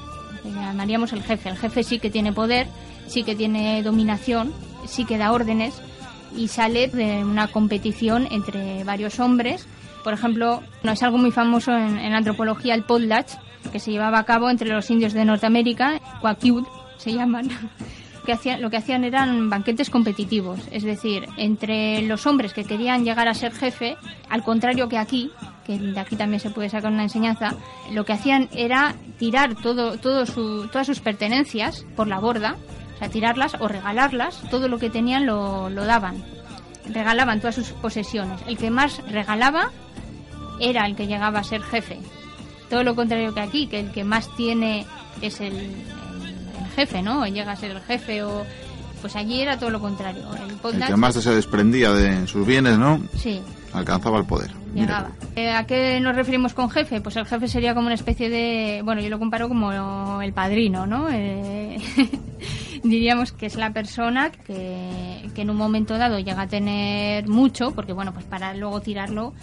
le 0.44 0.50
llamaríamos 0.50 1.12
el 1.12 1.22
jefe. 1.22 1.48
El 1.48 1.56
jefe 1.56 1.82
sí 1.82 1.98
que 1.98 2.10
tiene 2.10 2.32
poder, 2.32 2.66
sí 3.06 3.22
que 3.22 3.34
tiene 3.34 3.82
dominación, 3.82 4.52
sí 4.86 5.04
que 5.04 5.18
da 5.18 5.32
órdenes 5.32 5.80
y 6.36 6.48
sale 6.48 6.88
de 6.88 7.24
una 7.24 7.48
competición 7.48 8.28
entre 8.30 8.84
varios 8.84 9.20
hombres. 9.20 9.66
Por 10.04 10.12
ejemplo, 10.12 10.62
no 10.82 10.92
es 10.92 11.02
algo 11.02 11.18
muy 11.18 11.30
famoso 11.30 11.72
en, 11.72 11.98
antropología 12.14 12.74
el 12.74 12.84
potlatch, 12.84 13.32
que 13.70 13.78
se 13.78 13.90
llevaba 13.90 14.18
a 14.18 14.24
cabo 14.24 14.50
entre 14.50 14.68
los 14.68 14.90
indios 14.90 15.12
de 15.12 15.24
Norteamérica, 15.24 16.00
Quakiut 16.20 16.66
se 16.96 17.12
llaman, 17.12 17.48
que 18.26 18.32
hacían, 18.32 18.60
lo 18.60 18.70
que 18.70 18.76
hacían 18.76 19.04
eran 19.04 19.48
banquetes 19.48 19.88
competitivos, 19.88 20.60
es 20.70 20.82
decir, 20.82 21.26
entre 21.36 22.02
los 22.02 22.26
hombres 22.26 22.52
que 22.52 22.64
querían 22.64 23.04
llegar 23.04 23.28
a 23.28 23.34
ser 23.34 23.52
jefe, 23.52 23.96
al 24.28 24.42
contrario 24.42 24.88
que 24.88 24.98
aquí, 24.98 25.30
que 25.64 25.78
de 25.78 25.98
aquí 25.98 26.16
también 26.16 26.40
se 26.40 26.50
puede 26.50 26.68
sacar 26.68 26.92
una 26.92 27.04
enseñanza, 27.04 27.54
lo 27.92 28.04
que 28.04 28.12
hacían 28.12 28.48
era 28.52 28.94
tirar 29.18 29.54
todo, 29.54 29.96
todo 29.98 30.26
su, 30.26 30.68
todas 30.68 30.86
sus 30.86 31.00
pertenencias 31.00 31.86
por 31.94 32.08
la 32.08 32.18
borda, 32.18 32.56
o 32.96 32.98
sea, 32.98 33.08
tirarlas 33.08 33.54
o 33.60 33.68
regalarlas, 33.68 34.42
todo 34.50 34.68
lo 34.68 34.78
que 34.78 34.90
tenían 34.90 35.26
lo, 35.26 35.70
lo 35.70 35.84
daban, 35.84 36.22
regalaban 36.88 37.40
todas 37.40 37.54
sus 37.54 37.70
posesiones. 37.70 38.40
El 38.46 38.58
que 38.58 38.70
más 38.70 39.00
regalaba 39.08 39.70
era 40.60 40.86
el 40.86 40.96
que 40.96 41.06
llegaba 41.06 41.40
a 41.40 41.44
ser 41.44 41.62
jefe. 41.62 41.98
Todo 42.70 42.82
lo 42.82 42.94
contrario 42.94 43.32
que 43.32 43.40
aquí, 43.40 43.66
que 43.66 43.80
el 43.80 43.92
que 43.92 44.04
más 44.04 44.34
tiene 44.36 44.86
es 45.20 45.40
el, 45.40 45.70
jefe, 46.76 47.02
¿no? 47.02 47.26
Llega 47.26 47.52
a 47.52 47.56
ser 47.56 47.72
el 47.72 47.80
jefe 47.80 48.22
o... 48.22 48.44
Pues 49.00 49.14
allí 49.14 49.40
era 49.40 49.58
todo 49.58 49.70
lo 49.70 49.80
contrario. 49.80 50.22
El, 50.34 50.80
que 50.80 50.96
más 50.96 51.14
se 51.14 51.34
desprendía 51.34 51.92
de 51.92 52.26
sus 52.26 52.46
bienes, 52.46 52.78
¿no? 52.78 53.00
Sí. 53.16 53.40
Alcanzaba 53.72 54.18
el 54.18 54.24
poder. 54.24 54.50
Llegaba. 54.74 55.10
Eh, 55.36 55.50
¿A 55.50 55.64
qué 55.64 56.00
nos 56.00 56.16
referimos 56.16 56.54
con 56.54 56.70
jefe? 56.70 57.00
Pues 57.00 57.16
el 57.16 57.26
jefe 57.26 57.46
sería 57.46 57.74
como 57.74 57.86
una 57.86 57.94
especie 57.94 58.30
de... 58.30 58.80
Bueno, 58.84 59.02
yo 59.02 59.10
lo 59.10 59.18
comparo 59.18 59.48
como 59.48 60.20
el 60.22 60.32
padrino, 60.32 60.86
¿no? 60.86 61.08
Eh, 61.10 61.76
diríamos 62.82 63.32
que 63.32 63.46
es 63.46 63.56
la 63.56 63.70
persona 63.70 64.30
que, 64.30 65.30
que 65.34 65.42
en 65.42 65.50
un 65.50 65.56
momento 65.56 65.98
dado 65.98 66.18
llega 66.18 66.42
a 66.42 66.48
tener 66.48 67.28
mucho, 67.28 67.72
porque 67.72 67.92
bueno, 67.92 68.12
pues 68.12 68.24
para 68.24 68.54
luego 68.54 68.80
tirarlo 68.80 69.34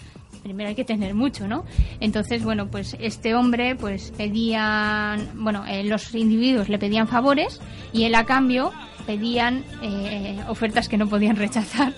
primero 0.44 0.70
hay 0.70 0.76
que 0.76 0.84
tener 0.84 1.16
mucho, 1.16 1.48
¿no? 1.48 1.66
Entonces, 2.00 2.44
bueno, 2.44 2.68
pues 2.68 2.96
este 3.00 3.34
hombre, 3.34 3.76
pues 3.76 4.12
pedían, 4.12 5.30
bueno, 5.36 5.66
eh, 5.66 5.84
los 5.84 6.14
individuos 6.14 6.70
le 6.70 6.78
pedían 6.78 7.08
favores 7.08 7.62
y 7.94 8.04
él 8.04 8.14
a 8.16 8.26
cambio 8.26 8.72
pedían 9.06 9.64
eh, 9.82 10.40
ofertas 10.48 10.88
que 10.88 10.98
no 10.98 11.08
podían 11.08 11.36
rechazar, 11.38 11.94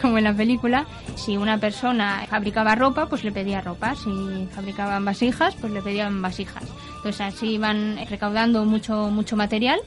como 0.00 0.18
en 0.18 0.24
la 0.24 0.34
película. 0.34 0.86
Si 1.14 1.36
una 1.36 1.58
persona 1.58 2.26
fabricaba 2.28 2.74
ropa, 2.74 3.06
pues 3.06 3.22
le 3.22 3.32
pedía 3.32 3.60
ropa. 3.60 3.94
Si 3.94 4.10
fabricaban 4.50 5.04
vasijas, 5.04 5.54
pues 5.60 5.72
le 5.72 5.82
pedían 5.82 6.20
vasijas. 6.22 6.64
Entonces 6.96 7.20
así 7.20 7.52
iban 7.52 7.98
recaudando 8.08 8.64
mucho, 8.64 9.08
mucho 9.10 9.36
material 9.36 9.80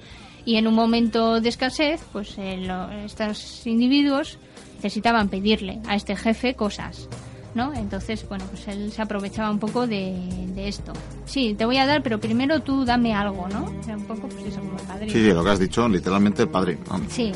y 0.46 0.56
en 0.56 0.68
un 0.68 0.74
momento 0.74 1.40
de 1.40 1.50
escasez, 1.50 2.04
pues 2.12 2.38
eh, 2.38 2.68
estos 3.06 3.66
individuos 3.66 4.38
necesitaban 4.76 5.30
pedirle 5.30 5.80
a 5.88 5.96
este 5.96 6.16
jefe 6.16 6.56
cosas. 6.56 7.08
¿No? 7.56 7.74
Entonces, 7.74 8.26
bueno, 8.28 8.46
pues 8.50 8.68
él 8.68 8.92
se 8.92 9.02
aprovechaba 9.02 9.50
un 9.50 9.60
poco 9.60 9.88
de, 9.88 10.54
esto. 10.56 10.94
Sí, 11.26 11.56
te 11.58 11.66
voy 11.66 11.78
a 11.78 11.86
dar, 11.86 12.04
pero 12.04 12.20
primero 12.20 12.62
tú 12.62 12.86
dame 12.86 13.14
algo, 13.14 13.48
¿no? 13.50 13.66
un 13.66 14.06
poco, 14.06 14.28
pues 14.28 14.46
eso, 14.46 14.60
como 14.60 14.78
padre. 14.78 15.10
Sí, 15.10 15.24
sí, 15.24 15.34
lo 15.34 15.44
que 15.44 15.50
has 15.50 15.60
dicho, 15.60 15.88
literalmente 15.90 16.44
el 16.44 16.50
padre. 16.50 16.78
Sí, 17.10 17.32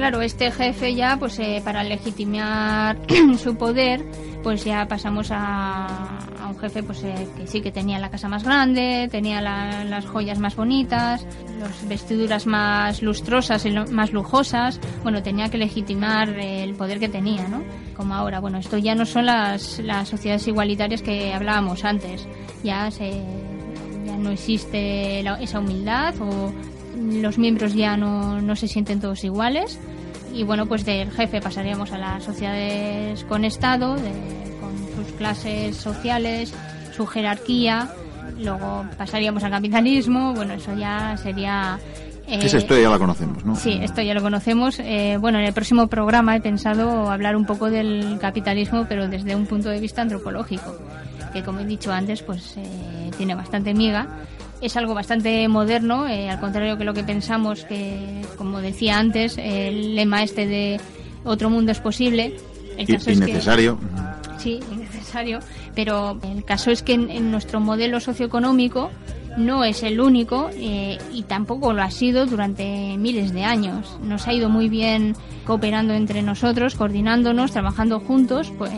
claro, 0.00 0.22
este 0.22 0.50
jefe 0.50 0.94
ya, 0.94 1.18
pues 1.18 1.38
eh, 1.40 1.60
para 1.62 1.84
legitimar 1.84 2.96
su 3.38 3.54
poder, 3.56 4.02
pues 4.42 4.64
ya 4.64 4.88
pasamos 4.88 5.28
a, 5.30 6.20
un 6.48 6.58
jefe 6.58 6.82
pues 6.82 7.04
eh, 7.04 7.28
que 7.36 7.46
sí 7.46 7.60
que 7.60 7.70
tenía 7.70 7.98
la 7.98 8.10
casa 8.10 8.26
más 8.26 8.42
grande, 8.42 9.08
tenía 9.10 9.42
las 9.42 10.06
joyas 10.06 10.38
más 10.38 10.56
bonitas, 10.56 11.26
las 11.58 11.86
vestiduras 11.86 12.46
más 12.46 13.02
lustrosas 13.02 13.66
y 13.66 13.72
más 13.72 14.10
lujosas. 14.14 14.80
Bueno, 15.02 15.22
tenía 15.22 15.50
que 15.50 15.58
legitimar 15.58 16.30
el 16.30 16.74
poder 16.76 16.98
que 16.98 17.10
tenía, 17.10 17.46
¿no? 17.46 17.62
Como 17.94 18.14
ahora. 18.14 18.40
Bueno, 18.40 18.56
esto 18.56 18.78
ya 18.78 18.94
no 18.94 19.04
son 19.04 19.26
las, 19.26 19.80
las 19.80 20.08
sociedades 20.08 20.48
igualitarias 20.48 21.02
que 21.02 21.34
hablábamos 21.34 21.84
antes. 21.84 22.26
Ya 22.64 22.90
se, 22.90 23.22
ya 24.06 24.16
no 24.16 24.30
existe 24.30 25.20
esa 25.20 25.58
humildad 25.58 26.14
o 26.22 26.54
los 26.96 27.38
miembros 27.38 27.74
ya 27.74 27.96
no, 27.96 28.40
no 28.40 28.56
se 28.56 28.68
sienten 28.68 29.00
todos 29.00 29.24
iguales 29.24 29.78
y 30.32 30.44
bueno, 30.44 30.66
pues 30.66 30.84
del 30.84 31.10
jefe 31.10 31.40
pasaríamos 31.40 31.92
a 31.92 31.98
las 31.98 32.24
sociedades 32.24 33.24
con 33.24 33.44
Estado, 33.44 33.96
con 33.96 35.04
sus 35.04 35.14
clases 35.16 35.76
sociales, 35.76 36.54
su 36.94 37.06
jerarquía, 37.06 37.88
luego 38.38 38.84
pasaríamos 38.96 39.42
al 39.44 39.50
capitalismo, 39.50 40.32
bueno, 40.34 40.54
eso 40.54 40.74
ya 40.76 41.16
sería... 41.16 41.78
Eh, 42.26 42.38
esto 42.44 42.78
ya 42.78 42.90
lo 42.90 42.98
conocemos, 42.98 43.44
¿no? 43.44 43.56
Sí, 43.56 43.80
esto 43.82 44.02
ya 44.02 44.14
lo 44.14 44.22
conocemos. 44.22 44.78
Eh, 44.78 45.16
bueno, 45.20 45.40
en 45.40 45.46
el 45.46 45.52
próximo 45.52 45.88
programa 45.88 46.36
he 46.36 46.40
pensado 46.40 47.10
hablar 47.10 47.34
un 47.34 47.44
poco 47.44 47.68
del 47.70 48.18
capitalismo, 48.20 48.86
pero 48.88 49.08
desde 49.08 49.34
un 49.34 49.46
punto 49.46 49.68
de 49.68 49.80
vista 49.80 50.02
antropológico, 50.02 50.76
que 51.32 51.42
como 51.42 51.58
he 51.58 51.64
dicho 51.64 51.90
antes, 51.90 52.22
pues 52.22 52.56
eh, 52.56 53.10
tiene 53.16 53.34
bastante 53.34 53.74
miga 53.74 54.06
es 54.60 54.76
algo 54.76 54.94
bastante 54.94 55.46
moderno, 55.48 56.06
eh, 56.06 56.28
al 56.28 56.40
contrario 56.40 56.76
que 56.76 56.84
lo 56.84 56.94
que 56.94 57.04
pensamos, 57.04 57.64
que 57.64 58.22
como 58.36 58.60
decía 58.60 58.98
antes, 58.98 59.36
el 59.38 59.94
lema 59.94 60.22
este 60.22 60.46
de 60.46 60.80
otro 61.24 61.50
mundo 61.50 61.72
es 61.72 61.80
posible. 61.80 62.36
El 62.76 62.86
caso 62.86 63.10
innecesario. 63.10 63.78
sí, 64.38 64.60
innecesario, 64.72 65.40
pero 65.74 66.18
el 66.22 66.44
caso 66.44 66.70
es 66.70 66.82
que 66.82 66.94
en, 66.94 67.30
nuestro 67.30 67.60
modelo 67.60 68.00
socioeconómico 68.00 68.90
no 69.36 69.64
es 69.64 69.82
el 69.82 70.00
único 70.00 70.50
eh, 70.54 70.98
y 71.12 71.22
tampoco 71.22 71.72
lo 71.72 71.82
ha 71.82 71.90
sido 71.90 72.26
durante 72.26 72.96
miles 72.96 73.32
de 73.32 73.44
años. 73.44 73.98
Nos 74.02 74.26
ha 74.26 74.32
ido 74.32 74.48
muy 74.48 74.68
bien 74.68 75.14
cooperando 75.44 75.94
entre 75.94 76.22
nosotros, 76.22 76.74
coordinándonos, 76.74 77.52
trabajando 77.52 78.00
juntos. 78.00 78.52
Pues, 78.56 78.72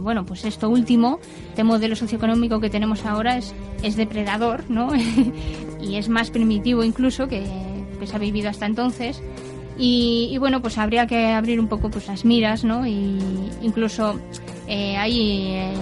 bueno, 0.00 0.24
pues 0.24 0.44
esto 0.44 0.68
último, 0.68 1.20
este 1.48 1.64
modelo 1.64 1.96
socioeconómico 1.96 2.60
que 2.60 2.70
tenemos 2.70 3.04
ahora 3.04 3.36
es, 3.36 3.54
es 3.82 3.96
depredador, 3.96 4.64
¿no? 4.68 4.90
y 5.80 5.96
es 5.96 6.08
más 6.08 6.30
primitivo 6.30 6.84
incluso 6.84 7.28
que, 7.28 7.44
se 8.04 8.16
ha 8.16 8.18
vivido 8.18 8.48
hasta 8.48 8.66
entonces. 8.66 9.22
Y, 9.82 10.36
bueno, 10.38 10.60
pues 10.60 10.76
habría 10.76 11.06
que 11.06 11.28
abrir 11.28 11.58
un 11.58 11.68
poco 11.68 11.90
pues 11.90 12.06
las 12.06 12.26
miras, 12.26 12.64
¿no? 12.64 12.86
Y 12.86 13.18
incluso 13.62 14.20
eh, 14.66 14.96
hay 14.98 15.54
eh, 15.54 15.74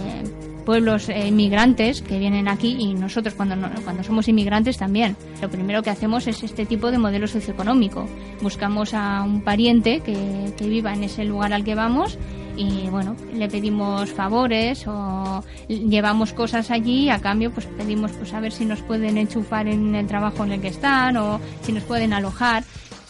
pueblos 0.68 1.08
eh, 1.08 1.28
inmigrantes 1.28 2.02
que 2.02 2.18
vienen 2.18 2.46
aquí 2.46 2.76
y 2.78 2.92
nosotros 2.92 3.34
cuando, 3.34 3.56
cuando 3.84 4.04
somos 4.04 4.28
inmigrantes 4.28 4.76
también. 4.76 5.16
Lo 5.40 5.48
primero 5.48 5.82
que 5.82 5.88
hacemos 5.88 6.26
es 6.26 6.42
este 6.42 6.66
tipo 6.66 6.90
de 6.90 6.98
modelo 6.98 7.26
socioeconómico. 7.26 8.06
Buscamos 8.42 8.92
a 8.92 9.22
un 9.22 9.40
pariente 9.40 10.00
que, 10.00 10.52
que 10.58 10.68
viva 10.68 10.92
en 10.92 11.04
ese 11.04 11.24
lugar 11.24 11.54
al 11.54 11.64
que 11.64 11.74
vamos 11.74 12.18
y 12.58 12.90
bueno, 12.90 13.14
le 13.32 13.48
pedimos 13.48 14.10
favores 14.10 14.84
o 14.88 15.44
llevamos 15.68 16.32
cosas 16.32 16.72
allí 16.72 17.04
y 17.04 17.10
a 17.10 17.20
cambio 17.20 17.52
pues 17.52 17.66
pedimos 17.66 18.10
pues 18.12 18.34
a 18.34 18.40
ver 18.40 18.50
si 18.50 18.64
nos 18.64 18.82
pueden 18.82 19.16
enchufar 19.16 19.68
en 19.68 19.94
el 19.94 20.08
trabajo 20.08 20.44
en 20.44 20.52
el 20.52 20.60
que 20.60 20.68
están 20.68 21.16
o 21.16 21.40
si 21.62 21.72
nos 21.72 21.84
pueden 21.84 22.12
alojar. 22.12 22.64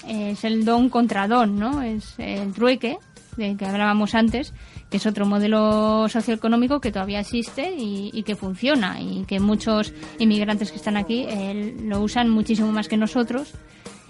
Es 0.06 0.44
el 0.44 0.64
don 0.64 0.90
contra 0.90 1.28
don, 1.28 1.58
¿no? 1.58 1.82
Es 1.82 2.14
el 2.18 2.52
trueque 2.52 2.98
del 3.38 3.56
que 3.56 3.64
hablábamos 3.64 4.14
antes, 4.14 4.52
que 4.90 4.98
es 4.98 5.06
otro 5.06 5.24
modelo 5.24 6.08
socioeconómico 6.08 6.80
que 6.80 6.92
todavía 6.92 7.20
existe 7.20 7.74
y, 7.76 8.22
que 8.24 8.36
funciona 8.36 9.00
y 9.00 9.24
que 9.26 9.40
muchos 9.40 9.94
inmigrantes 10.18 10.70
que 10.70 10.76
están 10.76 10.96
aquí 10.96 11.24
eh, 11.28 11.74
lo 11.84 12.00
usan 12.00 12.28
muchísimo 12.28 12.70
más 12.72 12.88
que 12.88 12.96
nosotros 12.96 13.54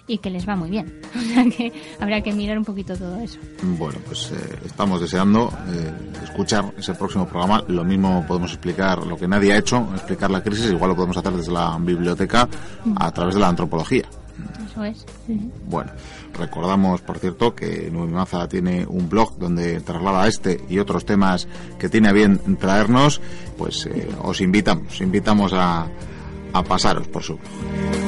y 0.08 0.18
que 0.18 0.30
les 0.30 0.48
va 0.48 0.56
muy 0.56 0.70
bien. 0.70 1.00
O 1.18 1.30
sea 1.30 1.44
que 1.44 1.72
habrá 2.00 2.22
que 2.22 2.32
mirar 2.32 2.56
un 2.58 2.64
poquito 2.64 2.96
todo 2.96 3.18
eso. 3.20 3.38
Bueno, 3.62 3.98
pues 4.06 4.32
eh, 4.32 4.58
estamos 4.64 5.00
deseando 5.00 5.52
eh, 5.68 5.92
escuchar 6.24 6.72
ese 6.76 6.94
próximo 6.94 7.26
programa. 7.26 7.62
Lo 7.68 7.84
mismo 7.84 8.24
podemos 8.26 8.50
explicar 8.52 9.06
lo 9.06 9.16
que 9.16 9.28
nadie 9.28 9.52
ha 9.52 9.58
hecho, 9.58 9.86
explicar 9.94 10.30
la 10.30 10.42
crisis, 10.42 10.70
igual 10.70 10.90
lo 10.90 10.96
podemos 10.96 11.16
hacer 11.18 11.32
desde 11.32 11.52
la 11.52 11.76
biblioteca 11.78 12.48
a 12.96 13.10
través 13.12 13.34
de 13.34 13.40
la 13.40 13.48
antropología. 13.48 14.08
Eso 14.70 14.84
es. 14.84 15.04
Bueno, 15.66 15.90
recordamos, 16.34 17.00
por 17.02 17.18
cierto, 17.18 17.54
que 17.54 17.88
Nueve 17.92 18.12
Maza 18.12 18.48
tiene 18.48 18.86
un 18.86 19.08
blog 19.08 19.36
donde 19.38 19.80
traslada 19.80 20.26
este 20.28 20.60
y 20.68 20.78
otros 20.78 21.04
temas 21.04 21.48
que 21.78 21.88
tiene 21.88 22.08
a 22.08 22.12
bien 22.12 22.56
traernos. 22.56 23.20
Pues 23.56 23.86
eh, 23.86 24.08
os 24.22 24.40
invitamos, 24.40 25.00
invitamos 25.00 25.52
a, 25.52 25.86
a 26.52 26.62
pasaros 26.62 27.08
por 27.08 27.22
su 27.22 27.34
blog. 27.34 28.07